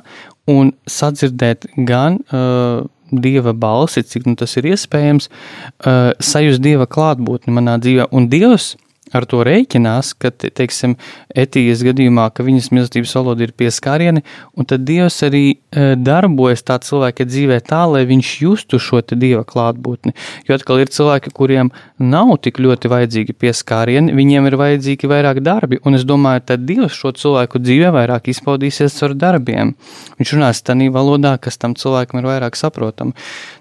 un 0.53 0.73
sadzirdēt 0.89 1.69
gan 1.89 2.21
uh, 2.29 2.85
Dieva 3.09 3.55
balsi, 3.57 4.03
cik 4.05 4.27
nu 4.29 4.37
tas 4.37 4.53
ir 4.61 4.69
iespējams, 4.69 5.31
uh, 5.31 6.13
sajust 6.21 6.61
Dieva 6.65 6.85
klātbūtni 6.89 7.55
manā 7.57 7.79
dzīvē. 7.81 8.11
Un 8.13 8.29
Dievs 8.33 8.75
ar 9.15 9.27
to 9.29 9.41
rēķinās, 9.47 10.13
ka, 10.21 10.31
teiksim, 10.33 10.97
etijas 11.37 11.83
gadījumā, 11.87 12.29
ka 12.35 12.45
viņas 12.47 12.71
mīlestības 12.75 13.15
valoda 13.17 13.47
ir 13.47 13.55
pieskārieni, 13.59 14.25
un 14.59 14.69
tad 14.69 14.85
Dievs 14.89 15.21
arī 15.27 15.43
e, 15.55 15.95
darbojas 15.97 16.65
tā 16.67 16.79
cilvēka 16.85 17.27
dzīvē 17.29 17.61
tā, 17.69 17.85
lai 17.91 18.05
viņš 18.09 18.33
justu 18.45 18.81
šo 18.83 19.01
Dieva 19.09 19.45
klātbūtni. 19.49 20.15
Jo 20.49 20.57
atkal 20.59 20.83
ir 20.83 20.93
cilvēki, 20.93 21.33
kuriem 21.37 21.71
nav 22.03 22.35
tik 22.45 22.61
ļoti 22.63 22.91
vajadzīgi 22.91 23.37
pieskārieni, 23.39 24.15
viņiem 24.17 24.49
ir 24.51 24.59
vajadzīgi 24.61 25.11
vairāk 25.11 25.43
darbi, 25.45 25.81
un 25.87 25.99
es 25.99 26.07
domāju, 26.09 26.45
tad 26.53 26.67
Dievs 26.69 26.97
šo 26.99 27.15
cilvēku 27.17 27.63
dzīvē 27.63 27.93
vairāk 27.95 28.31
izpaudīsies 28.33 28.99
ar 29.07 29.17
darbiem. 29.19 29.75
Viņš 30.19 30.35
runās 30.37 30.63
tādā 30.67 30.91
valodā, 30.95 31.37
kas 31.41 31.61
tam 31.61 31.77
cilvēkam 31.79 32.21
ir 32.21 32.31
vairāk 32.33 32.59
saprotama. 32.59 33.17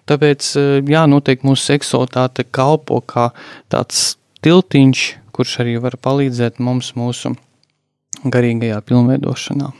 Tāpēc, 0.08 0.52
e, 0.58 0.66
jā, 0.88 1.06
noteikti 1.10 1.48
mūsu 1.48 1.74
seksualitāte 1.74 2.48
kalpo 2.52 3.02
kā 3.06 3.30
tāds 3.72 4.18
tiltiņš, 4.46 5.08
kurš 5.38 5.60
arī 5.64 5.78
var 5.84 5.98
palīdzēt 6.02 6.60
mums 6.64 6.94
mūsu 6.98 7.36
garīgajā 8.26 8.80
pilnveidošanā. 8.88 9.72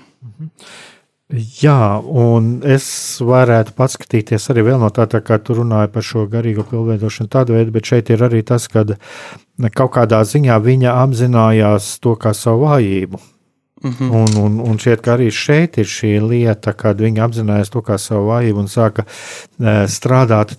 Jā, 1.28 2.00
un 2.00 2.62
es 2.64 2.86
varētu 3.20 3.74
paskatīties 3.76 4.46
arī 4.54 4.64
vēl 4.70 4.78
no 4.80 4.88
tā, 4.96 5.04
tā 5.12 5.20
kā 5.20 5.36
tu 5.44 5.58
runāji 5.58 5.90
par 5.92 6.06
šo 6.08 6.24
garīgo 6.32 6.64
pilnveidošanu 6.70 7.32
tādu 7.34 7.58
veidu, 7.58 7.74
bet 7.76 7.90
šeit 7.90 8.12
ir 8.16 8.24
arī 8.24 8.46
tas, 8.48 8.70
ka 8.72 8.86
kaut 9.76 9.92
kādā 9.98 10.22
ziņā 10.24 10.56
viņa 10.64 10.94
apzinājās 11.02 11.98
to 12.00 12.16
kā 12.16 12.32
savu 12.38 12.64
vājību. 12.70 13.20
Mm 13.84 13.92
-hmm. 13.92 14.12
un, 14.12 14.38
un, 14.44 14.60
un 14.70 14.78
šķiet, 14.78 15.02
ka 15.02 15.18
arī 15.18 15.28
šeit 15.32 15.78
ir 15.78 15.86
šī 15.86 16.14
lieta, 16.30 16.74
kad 16.74 17.02
viņa 17.02 17.28
apzinājās 17.28 17.70
to 17.70 17.82
kā 17.82 17.98
savu 17.98 18.32
vājību 18.32 18.60
un 18.60 18.68
sāka 18.68 19.04
e, 19.04 19.86
strādāt. 19.88 20.56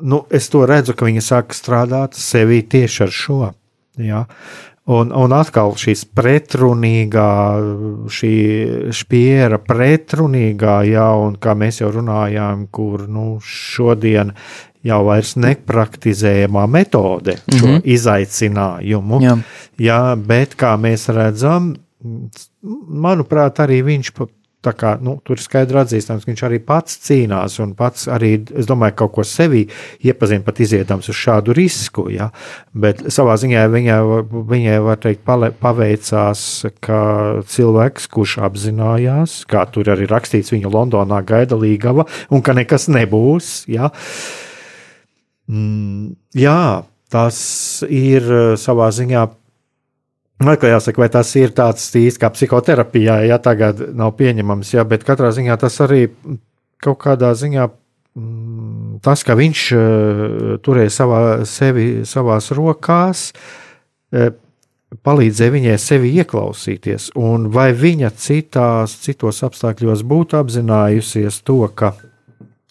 Nu, 0.00 0.24
es 0.30 0.48
to 0.48 0.66
redzu, 0.66 0.94
ka 0.94 1.04
viņa 1.04 1.20
sāka 1.20 1.52
strādāt 1.52 2.14
sevī 2.14 2.62
tieši 2.62 3.02
ar 3.02 3.10
šo. 3.10 3.52
Ja? 4.00 4.24
Un, 4.90 5.12
un 5.14 5.32
atkal 5.36 5.76
šīs 5.78 6.02
pretrunīgā, 6.10 7.28
šī 8.10 8.32
spiera 8.96 9.60
pretrunīgā, 9.62 10.80
jā, 10.90 11.06
un 11.22 11.36
kā 11.38 11.54
mēs 11.54 11.78
jau 11.84 11.92
runājām, 11.94 12.66
kur 12.74 13.06
nu, 13.06 13.36
šodien 13.46 14.34
jau 14.82 14.98
vairs 15.06 15.36
nepraktizējamā 15.38 16.66
metode 16.66 17.36
šo 17.46 17.66
mm 17.66 17.70
-hmm. 17.70 17.80
izaicinājumu. 17.94 19.22
Jā. 19.22 19.38
jā, 19.78 20.02
bet 20.16 20.56
kā 20.58 20.74
mēs 20.76 21.06
redzam, 21.14 21.76
manuprāt, 22.88 23.62
arī 23.62 23.82
viņš 23.86 24.10
Kā, 24.62 24.92
nu, 25.02 25.16
tur 25.26 25.40
ir 25.40 25.42
skaidri 25.42 25.80
atzīstams, 25.80 26.22
ka 26.22 26.30
viņš 26.30 26.42
arī 26.46 26.60
pats 26.62 27.00
cīnās 27.02 27.56
un 27.64 27.72
pats 27.74 28.06
arī, 28.06 28.36
es 28.54 28.68
domāju, 28.70 28.94
kaut 29.00 29.14
ko 29.16 29.24
sevī 29.26 29.64
iepazīst, 30.06 30.44
pat 30.46 30.60
izietams 30.62 31.10
uz 31.10 31.18
šādu 31.18 31.56
risku. 31.58 32.04
Ja? 32.14 32.28
Bet 32.70 33.02
savā 33.10 33.34
ziņā 33.42 33.64
viņai, 33.72 33.98
viņai 34.52 34.76
var 34.86 35.02
teikt, 35.02 35.24
pale, 35.26 35.50
paveicās, 35.50 36.44
ka 36.84 37.00
cilvēks, 37.50 38.06
kurš 38.14 38.36
apzinājās, 38.46 39.40
kā 39.50 39.66
tur 39.74 39.90
arī 39.96 40.06
rakstīts, 40.10 40.54
viņa 40.54 40.70
Londonā 40.70 41.24
gaida 41.26 41.58
līgava 41.58 42.06
un 42.30 42.46
ka 42.46 42.54
nekas 42.54 42.86
nebūs. 42.92 43.52
Ja? 43.72 43.90
Mm, 45.50 46.14
jā, 46.38 46.86
tas 47.10 47.38
ir 47.90 48.30
savā 48.62 48.92
ziņā 48.94 49.26
Atkal 50.42 50.72
jāsaka, 50.72 51.02
vai 51.02 51.08
tas 51.12 51.28
ir 51.38 51.52
tāds 51.54 51.84
īsts 51.98 52.20
kā 52.20 52.30
psihoterapijā, 52.32 53.20
ja 53.28 53.38
tagad 53.42 53.78
nav 53.94 54.14
pieņemams, 54.18 54.72
ja, 54.74 54.84
bet 54.88 55.04
katrā 55.06 55.30
ziņā 55.34 55.58
tas 55.60 55.76
arī 55.84 56.06
kaut 56.82 56.98
kādā 57.04 57.30
ziņā 57.38 57.66
mm, 57.68 59.00
tas, 59.04 59.22
ka 59.26 59.36
viņš 59.38 59.64
uh, 59.76 59.82
turēja 60.64 60.94
savā, 60.94 61.20
sevi 61.48 61.86
savās 62.08 62.50
rokās, 62.56 63.28
uh, 64.16 64.32
palīdzēja 65.06 65.54
viņai 65.54 65.76
sevi 65.80 66.10
ieklausīties, 66.22 67.12
un 67.18 67.46
vai 67.54 67.70
viņa 67.76 68.10
citās, 68.18 68.98
citos 69.04 69.44
apstākļos 69.46 70.02
būtu 70.08 70.40
apzinājusies 70.40 71.38
to, 71.46 71.62
ka, 71.76 71.94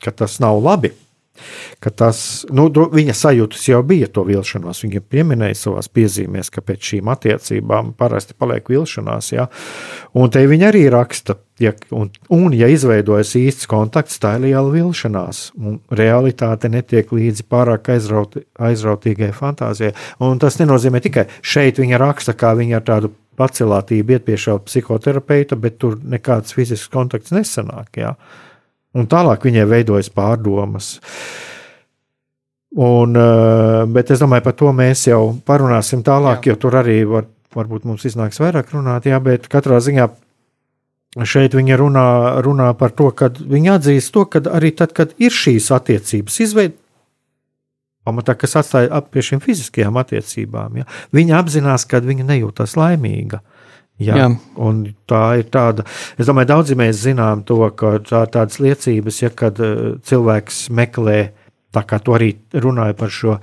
ka 0.03 0.13
tas 0.13 0.41
nav 0.43 0.59
labi 0.61 0.93
ka 1.83 1.91
tas, 2.03 2.45
nu, 2.53 2.67
viņa 2.69 3.15
sajūtas 3.17 3.67
jau 3.69 3.81
bija 3.87 4.09
to 4.11 4.25
vilšanos. 4.27 4.83
Viņa 4.85 5.03
pieminēja 5.11 5.59
savā 5.59 5.83
piezīmēs, 5.93 6.51
ka 6.53 6.63
pēc 6.65 6.91
šīm 6.91 7.11
attiecībām 7.13 7.93
parasti 7.99 8.37
paliek 8.37 8.67
vilšanās. 8.71 9.31
Ja? 9.33 9.47
Un 10.17 10.31
te 10.33 10.43
viņa 10.47 10.69
arī 10.71 10.83
raksta, 10.93 11.37
ja, 11.61 11.73
un, 11.95 12.11
un 12.33 12.57
ja 12.57 12.69
izveidojas 12.71 13.33
īsts 13.39 13.69
kontakts, 13.71 14.19
tā 14.21 14.35
ir 14.37 14.47
liela 14.47 14.67
vilšanās. 14.73 15.43
Un 15.61 15.79
realitāte 15.95 16.71
netiek 16.71 17.11
līdzi 17.15 17.47
pārāk 17.51 17.93
aizraut, 17.95 18.37
aizrautīgai 18.59 19.31
fantāzijai. 19.37 19.95
Un 20.23 20.39
tas 20.41 20.59
nenozīmē 20.61 21.03
tikai 21.03 21.27
šeit 21.41 21.81
viņa 21.81 22.01
raksta, 22.01 22.37
kā 22.37 22.55
viņa 22.59 22.79
ar 22.81 22.87
tādu 22.93 23.13
pacelātību 23.39 24.15
iet 24.15 24.25
pie 24.27 24.37
šā 24.39 24.57
psihoterapeita, 24.65 25.57
bet 25.59 25.79
tur 25.81 25.97
nekāds 25.97 26.55
fizisks 26.55 26.91
kontakts 26.91 27.33
nesanāk. 27.35 27.95
Ja? 28.01 28.15
Un 28.97 29.07
tālāk 29.07 29.47
viņai 29.47 29.67
veidojas 29.69 30.11
pārdomas. 30.11 30.97
Un, 32.71 33.15
eh, 33.15 33.85
bet 33.91 34.11
es 34.11 34.19
domāju, 34.19 34.43
par 34.43 34.53
to 34.59 34.71
mēs 34.75 35.07
jau 35.07 35.21
parunāsim 35.45 36.03
tālāk, 36.03 36.43
jā. 36.43 36.53
jo 36.53 36.55
tur 36.55 36.77
arī 36.79 37.01
var, 37.07 37.25
varbūt 37.55 37.87
mums 37.87 38.05
iznāks 38.07 38.39
vairāk 38.39 38.71
runāt. 38.71 39.07
Jā, 39.07 39.19
bet 39.23 39.47
katrā 39.51 39.79
ziņā 39.83 40.07
šeit 41.27 41.55
viņa 41.55 41.77
runā, 41.79 42.07
runā 42.43 42.71
par 42.79 42.93
to, 42.95 43.11
ka 43.11 43.29
viņa 43.29 43.75
atzīst 43.79 44.13
to, 44.15 44.25
ka 44.25 44.39
arī 44.47 44.71
tad, 44.75 44.93
kad 44.95 45.11
ir 45.19 45.35
šīs 45.35 45.67
attiecības 45.75 46.39
izveidota, 46.39 46.79
pamatā, 48.07 48.35
kas 48.39 48.55
atstāja 48.61 48.89
ap 48.97 49.11
pie 49.13 49.23
šīm 49.25 49.41
fiziskajām 49.43 49.99
attiecībām, 50.01 50.81
ja, 50.81 50.87
viņa 51.13 51.41
apzinās, 51.41 51.85
ka 51.85 52.01
viņa 52.01 52.25
nejūtas 52.31 52.77
laimīga. 52.79 53.41
Ja? 54.01 54.17
Jā. 54.17 54.29
Un 54.61 54.83
tā 55.09 55.23
ir 55.41 55.49
tāda, 55.53 55.85
es 56.17 56.29
domāju, 56.29 56.51
daudzi 56.53 56.77
mēs 56.79 57.03
zinām 57.03 57.43
to, 57.47 57.59
ka 57.77 57.97
tā 58.05 58.23
tādas 58.31 58.61
liecības, 58.63 59.21
ja 59.21 59.31
kad 59.33 59.59
uh, 59.61 59.97
cilvēks 60.07 60.63
meklē, 60.73 61.19
tā 61.75 61.83
kā 61.87 62.01
tu 62.03 62.15
arī 62.17 62.33
runāji 62.53 62.97
par 62.97 63.13
šo, 63.13 63.37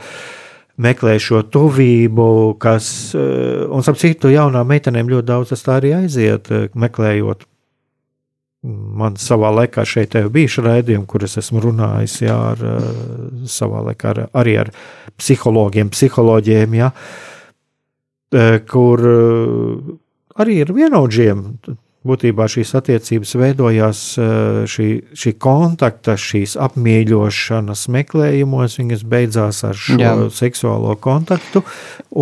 meklē 0.83 1.19
šo 1.23 1.45
tuvību, 1.53 2.31
kas, 2.63 2.89
uh, 3.19 3.69
un 3.71 3.87
ap 3.87 4.01
citu 4.01 4.33
jaunām 4.35 4.67
meitenēm 4.73 5.13
ļoti 5.13 5.31
daudz 5.31 5.55
tas 5.55 5.63
tā 5.67 5.79
arī 5.79 5.95
aiziet, 6.01 6.51
uh, 6.51 6.67
meklējot. 6.75 7.47
Man 8.69 9.15
savā 9.23 9.53
laikā 9.55 9.85
šeit 9.87 10.17
bija 10.35 10.65
raidījumi, 10.65 11.07
kur 11.07 11.23
es 11.23 11.39
esmu 11.39 11.63
runājis 11.63 12.17
jā, 12.25 12.35
ar, 12.35 12.65
savā 13.47 13.85
laikā 13.87 14.11
ar, 14.11 14.21
arī 14.35 14.57
ar 14.65 14.73
psihologiem, 15.15 15.93
psiholoģiem, 15.95 16.75
jā, 16.81 16.89
kur 18.67 19.05
arī 20.43 20.63
ar 20.65 20.75
vienaudžiem. 20.77 21.45
Būtībā 22.09 22.47
šīs 22.47 22.71
attiecības 22.79 23.33
veidojās 23.41 24.01
eh, 24.23 24.61
šī, 24.71 24.87
šī 25.19 25.33
kontakta, 25.43 26.15
šīs 26.15 26.55
apmīļošanas 26.63 27.83
meklējumos, 27.91 28.77
viņas 28.79 29.03
beidzās 29.11 29.65
ar 29.67 29.75
šo 29.77 29.97
Jā. 29.99 30.13
seksuālo 30.33 30.95
kontaktu, 31.03 31.65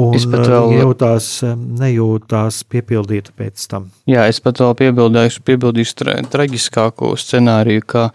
un 0.00 0.16
vēl... 0.16 0.72
jūtās, 0.80 1.28
eh, 1.44 1.54
nejūtās 1.82 2.62
piepildīta 2.72 3.36
pēc 3.36 3.68
tam. 3.70 3.90
Jā, 4.08 4.24
es 4.32 4.40
pat 4.42 4.64
vēl 4.64 4.72
piebildīšu, 4.80 5.44
piebildīšu 5.46 5.98
tra 6.00 6.18
traģiskāko 6.34 7.12
scenāriju, 7.20 7.84
ka 7.86 8.08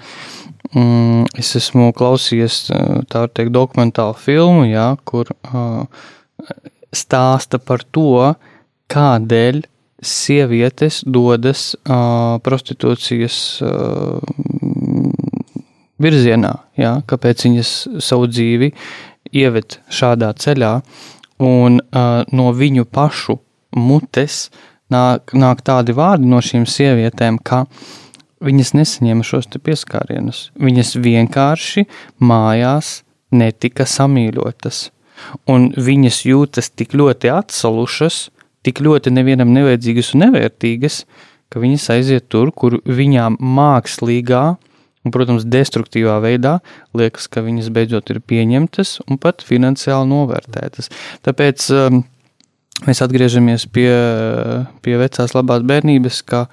mm, 0.73 1.29
es 1.39 1.53
esmu 1.61 1.91
klausījies 1.93 2.63
eh, 2.73 2.93
tā 3.13 3.27
teikt 3.29 3.53
dokumentālu 3.53 4.17
filmu, 4.17 4.65
jā, 4.65 4.95
kur 5.05 5.29
uh, 5.29 5.85
stāsta 6.91 7.61
par 7.61 7.85
to, 7.93 8.33
kādēļ 8.91 9.61
sievietes 10.01 11.01
dodas 11.05 11.71
uh, 11.85 12.39
prostitūcijas 12.43 13.37
uh, 13.65 14.19
virzienā, 16.01 16.55
jā, 16.79 16.95
kāpēc 17.07 17.45
viņas 17.45 17.71
savu 18.01 18.29
dzīvi 18.31 18.71
ieved 19.37 19.77
šādā 19.93 20.31
ceļā, 20.41 20.73
un 21.45 21.79
uh, 21.81 22.21
no 22.33 22.49
viņu 22.57 22.87
pašu 22.89 23.37
mutes 23.77 24.47
nāk, 24.91 25.33
nāk 25.37 25.63
tādi 25.65 25.95
vārdi 25.95 26.29
no 26.29 26.41
šīm 26.43 26.65
sievietēm, 26.69 27.39
ka 27.43 27.65
viņas 28.41 28.73
nesaņēma 28.77 29.25
šos 29.25 29.49
pieskārienus. 29.61 30.49
Viņas 30.57 30.95
vienkārši 30.97 31.85
mājās 32.19 33.01
netika 33.31 33.85
samīļotas, 33.87 34.89
un 35.47 35.69
viņas 35.77 36.23
jūtas 36.27 36.71
tik 36.73 36.97
ļoti 36.97 37.31
atsalušas, 37.31 38.29
tik 38.65 38.81
ļoti 38.85 39.13
nevienam 39.13 39.53
nevajadzīgas 39.55 40.13
un 40.15 40.25
nevērtīgas, 40.27 41.03
ka 41.51 41.61
viņas 41.61 41.87
aiziet 41.95 42.29
tur, 42.31 42.53
kur 42.55 42.77
viņām 42.85 43.39
mākslīgā 43.41 44.43
un, 45.01 45.13
protams, 45.13 45.47
destruktīvā 45.49 46.19
veidā 46.23 46.59
liekas, 46.97 47.27
ka 47.31 47.43
viņas 47.45 47.71
beidzot 47.73 48.13
ir 48.13 48.21
pieņemtas 48.23 48.99
un 49.07 49.19
pat 49.21 49.43
finansiāli 49.45 50.09
novērtētas. 50.11 50.91
Tāpēc 51.25 51.67
um, 51.75 52.03
mēs 52.87 53.01
atgriežamies 53.03 53.67
pie, 53.73 53.89
pie 54.85 54.95
vecās 55.01 55.35
labās 55.37 55.65
bērnības, 55.67 56.21
ka 56.29 56.45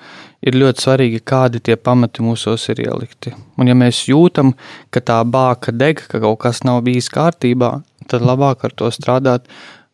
ir 0.45 0.59
ļoti 0.59 0.85
svarīgi, 0.85 1.23
kādi 1.27 1.63
tie 1.65 1.77
pamati 1.77 2.25
mūsos 2.25 2.69
ir 2.73 2.83
ielikti. 2.87 3.35
Un 3.59 3.71
ja 3.71 3.77
mēs 3.79 4.07
jūtam, 4.11 4.55
ka 4.95 5.03
tā 5.05 5.21
bāka 5.29 5.75
deg, 5.75 6.03
ka 6.09 6.21
kaut 6.23 6.41
kas 6.45 6.65
nav 6.67 6.83
bijis 6.87 7.11
kārtībā, 7.13 7.79
tad 8.09 8.25
labāk 8.25 8.65
ar 8.65 8.77
to 8.77 8.91
strādāt, 8.95 9.49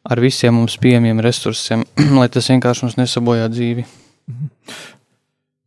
ar 0.05 0.21
visiem 0.21 0.55
mums 0.55 0.77
pieejamiem 0.81 1.23
resursiem, 1.25 1.85
lai 2.19 2.29
tas 2.33 2.51
vienkārši 2.53 2.87
mums 2.87 2.99
nesabojā 3.01 3.49
dzīvi. 3.53 3.87
Mhm. 4.31 4.53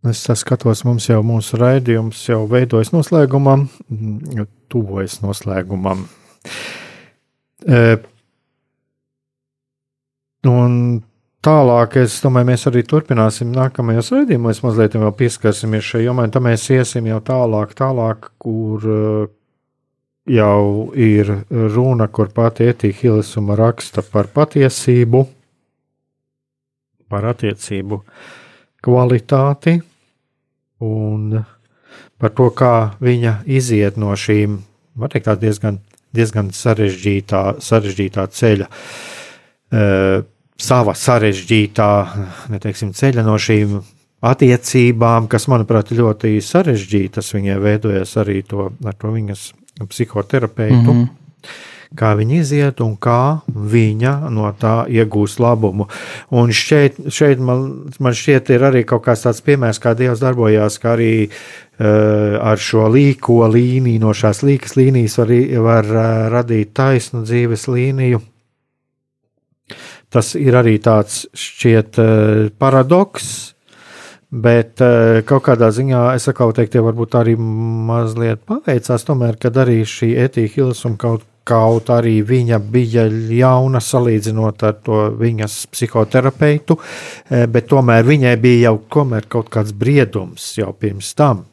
Es 0.07 0.21
skatos, 0.39 0.85
mums 0.87 1.07
jau 1.09 1.19
mūsu 1.25 1.57
raidījums 1.59 2.21
jau 2.29 2.45
veidojas 2.47 2.93
noslēgumam, 2.93 3.65
tuvojas 4.71 5.17
noslēgumam. 5.19 6.05
E, 7.67 7.81
un 10.47 10.77
tālāk, 11.43 11.97
es 12.05 12.21
domāju, 12.23 12.49
mēs 12.53 12.67
arī 12.69 12.85
turpināsim 12.87 13.51
nākamajos 13.55 14.13
raidījumos, 14.13 14.61
mazliet 14.63 14.95
vēl 14.95 15.11
pieskarsimies 15.17 15.89
šai 15.89 16.05
jomai, 16.05 16.29
tad 16.31 16.45
mēs 16.45 16.69
iesim 16.77 17.09
jau 17.09 17.19
tālāk, 17.27 17.75
tālāk, 17.81 18.29
kur 18.39 18.87
jau 20.27 20.91
ir 20.95 21.31
runa, 21.49 22.07
kur 22.11 22.31
pati 22.35 22.67
Etīna 22.67 22.99
Hilesuma 23.01 23.55
raksta 23.57 24.03
par 24.03 24.29
patiesību, 24.33 25.23
par 27.07 27.27
attiecību 27.31 28.01
kvalitāti 28.83 29.77
un 30.83 31.43
par 32.17 32.33
to, 32.35 32.49
kā 32.51 32.73
viņa 33.03 33.41
iziet 33.45 33.97
no 33.97 34.13
šīm, 34.17 34.57
var 34.97 35.13
teikt, 35.13 35.29
diezgan, 35.41 35.79
diezgan 36.15 36.51
sarežģītā, 36.55 37.43
sarežģītā 37.63 38.25
ceļa. 38.33 38.67
Uh, 39.67 40.25
sava 40.57 40.95
sarežģītā 40.97 41.91
neteiksim, 42.51 42.93
ceļa 42.97 43.23
no 43.25 43.37
šīm 43.39 43.77
attiecībām, 44.27 45.27
kas, 45.29 45.45
manuprāt, 45.51 45.91
ļoti 45.93 46.37
sarežģītas. 46.41 47.33
Viņai 47.35 47.57
veidojas 47.61 48.15
arī 48.17 48.41
to, 48.47 48.71
ar 48.85 48.97
to 48.97 49.13
viņas 49.13 49.51
psihoterapeitu. 49.85 50.93
Mm 50.93 51.03
-hmm 51.03 51.15
kā 51.95 52.11
viņa 52.17 52.39
iziet 52.41 52.81
un 52.83 52.95
kā 52.99 53.39
viņa 53.47 54.13
no 54.33 54.49
tā 54.59 54.75
iegūs 54.91 55.37
labumu. 55.39 55.87
Un 56.35 56.51
šeit, 56.55 56.99
šeit 57.13 57.39
man, 57.43 57.91
man 58.03 58.15
šķiet, 58.17 58.51
ir 58.55 58.65
arī 58.69 58.83
kaut 58.87 59.05
kāds 59.07 59.23
tāds 59.27 59.43
piemērs, 59.45 59.79
kā 59.83 59.93
Dievs 59.97 60.23
darbojās, 60.23 60.79
kā 60.83 60.95
arī 60.97 61.11
uh, 61.27 62.37
ar 62.41 62.59
šo 62.59 62.87
līko 62.91 63.45
līniju, 63.53 64.01
no 64.03 64.15
šās 64.17 64.43
līkas 64.47 64.77
līnijas 64.79 65.19
var, 65.21 65.35
var 65.69 65.91
uh, 65.93 66.07
radīt 66.33 66.73
taisnu 66.77 67.23
dzīves 67.27 67.67
līniju. 67.71 68.21
Tas 70.11 70.35
ir 70.39 70.55
arī 70.55 70.77
tāds 70.83 71.25
šķiet 71.35 72.01
uh, 72.01 72.47
paradoks, 72.59 73.55
Bet 74.27 74.81
uh, 74.83 75.21
kaut 75.23 75.45
kādā 75.45 75.69
ziņā 75.71 76.01
es 76.17 76.27
atkal 76.27 76.51
teiktu, 76.55 76.81
varbūt 76.83 77.15
arī 77.15 77.37
mazliet 77.39 78.41
paveicās, 78.47 79.05
tomēr, 79.07 79.37
kad 79.39 79.55
arī 79.63 79.79
šī 79.87 80.09
etīka 80.25 80.57
Hilsuma 80.57 80.99
kaut, 80.99 81.23
kaut 81.47 81.87
arī 81.95 82.17
viņa 82.27 82.59
bija 82.59 83.05
jauna 83.07 83.79
salīdzinot 83.79 84.65
ar 84.67 84.73
to 84.83 85.05
viņas 85.15 85.55
psihoterapeitu, 85.71 86.75
uh, 86.75 87.45
bet 87.47 87.69
tomēr 87.71 88.03
viņai 88.09 88.33
bija 88.43 88.65
jau 88.67 88.81
tomēr 88.97 89.29
kaut 89.31 89.47
kāds 89.53 89.71
briedums 89.71 90.49
jau 90.59 90.73
pirms 90.75 91.13
tam. 91.15 91.45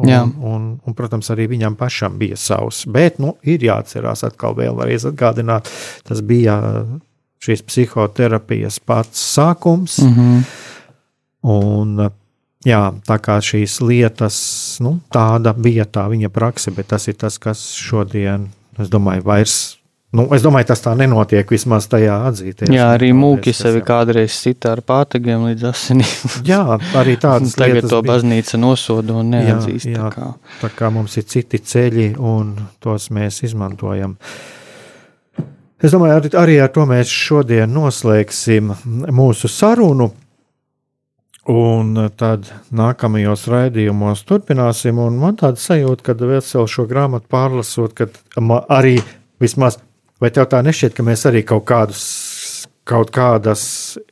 Un, 0.00 0.08
Jā. 0.08 0.22
un, 0.24 0.32
un, 0.40 0.66
un, 0.80 0.96
protams, 0.96 1.28
arī 1.34 1.50
viņam 1.50 1.76
pašam 1.76 2.16
bija 2.16 2.38
savs. 2.40 2.86
Bet 2.88 3.20
nu, 3.20 3.34
ir 3.44 3.60
jāatcerās, 3.60 4.24
atkal 4.24 4.56
vēlreiz 4.56 5.04
atgādināt, 5.10 5.68
tas 6.08 6.24
bija 6.24 6.56
šīs 7.44 7.66
psihoterapijas 7.68 8.80
pats 8.80 9.20
sākums. 9.36 10.00
Mm 10.00 10.16
-hmm 10.16 10.68
Un, 11.46 12.10
jā, 12.66 12.80
tā 13.06 13.18
kā 13.22 13.38
šīs 13.44 13.80
lietas, 13.84 14.38
nu, 14.84 14.98
tāda 15.12 15.54
bija 15.56 15.86
tā 15.88 16.06
viņa 16.12 16.32
prakse, 16.32 16.72
bet 16.76 16.90
tas 16.92 17.08
ir 17.08 17.16
tas, 17.20 17.38
kas 17.40 17.70
šodien, 17.78 18.50
es 18.80 18.92
domāju, 18.92 19.24
vairs. 19.26 19.60
Nu, 20.10 20.24
es 20.34 20.42
domāju, 20.42 20.66
tas 20.72 20.80
tā 20.82 20.90
nenotiek 20.98 21.46
vismaz 21.54 21.86
tajā 21.86 22.16
atzīties. 22.26 22.72
Jā, 22.74 22.88
arī 22.96 23.12
mūki 23.14 23.52
sevi 23.54 23.78
jau... 23.78 23.86
kādreiz 23.92 24.34
sita 24.34 24.72
ar 24.74 24.80
pātagiem 24.82 25.44
līdz 25.46 25.68
asinīm. 25.70 26.32
jā, 26.50 26.64
arī 26.98 27.14
tādas 27.24 27.54
Tagad 27.54 27.86
to 27.86 28.00
bija. 28.02 28.16
baznīca 28.16 28.58
nosoda 28.58 29.14
un 29.20 29.30
neatzīst. 29.36 29.86
Jā, 29.86 29.94
jā, 29.94 30.08
tā, 30.08 30.10
kā. 30.16 30.56
tā 30.64 30.72
kā 30.80 30.90
mums 30.90 31.14
ir 31.20 31.28
citi 31.30 31.62
ceļi 31.62 32.08
un 32.18 32.56
tos 32.82 33.06
mēs 33.14 33.44
izmantojam. 33.46 34.18
Es 35.80 35.94
domāju, 35.94 36.18
arī, 36.18 36.32
arī 36.42 36.58
ar 36.60 36.74
to 36.74 36.82
mēs 36.90 37.08
šodien 37.08 37.70
noslēgsim 37.72 38.74
mūsu 39.14 39.48
sarunu. 39.48 40.10
Un 41.50 41.96
tad 42.20 42.46
nākamajos 42.70 43.48
raidījumos 43.50 44.22
turpināsim. 44.28 45.00
Man 45.18 45.38
tāda 45.40 45.58
sajūta, 45.58 46.04
ka 46.06 46.14
vēl 46.14 46.68
šo 46.70 46.84
grāmatu 46.90 47.26
pārlasot, 47.32 47.96
ka 47.96 48.06
arī 48.70 49.00
vismaz, 49.42 49.80
vai 50.22 50.30
tev 50.30 50.46
tā 50.52 50.60
nešķiet, 50.62 50.94
ka 50.94 51.06
mēs 51.06 51.26
arī 51.30 51.42
kaut 51.46 51.66
kādus. 51.70 52.04
Kaut 52.90 53.10
kādas 53.14 53.62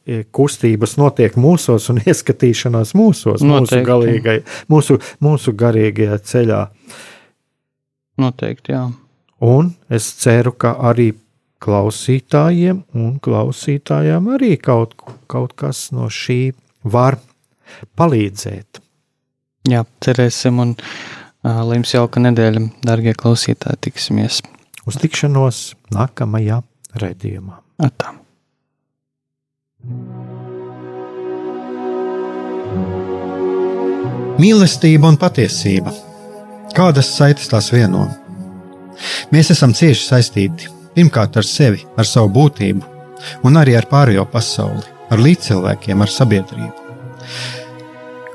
e, 0.07 0.21
kustības 0.31 0.93
notiek 1.01 1.35
mūsos 1.41 1.89
un 1.91 1.99
ieskatīšanās 2.11 2.93
mūsos, 2.95 3.41
Noteikti. 3.43 3.79
mūsu, 3.81 3.87
galīgai, 3.89 4.35
mūsu, 4.71 4.99
mūsu 5.25 5.55
garīgajā 5.59 6.19
ceļā. 6.29 6.59
Noteikti, 8.23 8.77
jā. 8.77 8.85
Un 9.43 9.73
es 9.91 10.07
ceru, 10.21 10.53
ka 10.53 10.77
arī 10.91 11.09
klausītājiem 11.65 12.85
un 12.95 13.17
klausītājām 13.25 14.31
arī 14.37 14.53
kaut, 14.63 14.95
kaut 15.27 15.57
kas 15.59 15.89
no 15.97 16.07
šī 16.13 16.53
var 16.87 17.19
palīdzēt. 17.99 18.81
Jā, 19.69 19.85
cerēsim, 20.05 20.61
un 20.63 20.75
uh, 20.79 21.61
lai 21.67 21.79
jums 21.79 21.95
jauka 21.95 22.23
nedēļa, 22.23 22.65
darbie 22.87 23.15
klausītāji, 23.19 23.83
tiksimies. 23.89 24.41
Uz 24.89 24.97
tikšanos 25.03 25.63
nākamajā 25.93 26.63
raidījumā. 27.03 27.61
Atā. 27.85 28.15
Mīlestība 34.39 35.11
un 35.11 35.19
patiesība. 35.21 35.93
Kādas 36.75 37.11
saites 37.17 37.51
tās 37.51 37.73
vieno? 37.75 38.07
Mēs 39.35 39.53
esam 39.55 39.73
cieši 39.75 40.05
saistīti 40.05 40.69
pirmkārt 40.95 41.37
ar 41.39 41.47
sevi, 41.47 41.85
ar 41.99 42.07
savu 42.09 42.31
būtību, 42.35 42.83
un 43.47 43.59
arī 43.61 43.77
ar 43.79 43.87
pārējo 43.91 44.25
pasauli 44.33 44.83
ar 45.13 45.23
līdzcilvēkiem, 45.23 46.03
ar 46.03 46.13
sabiedrību. 46.13 46.89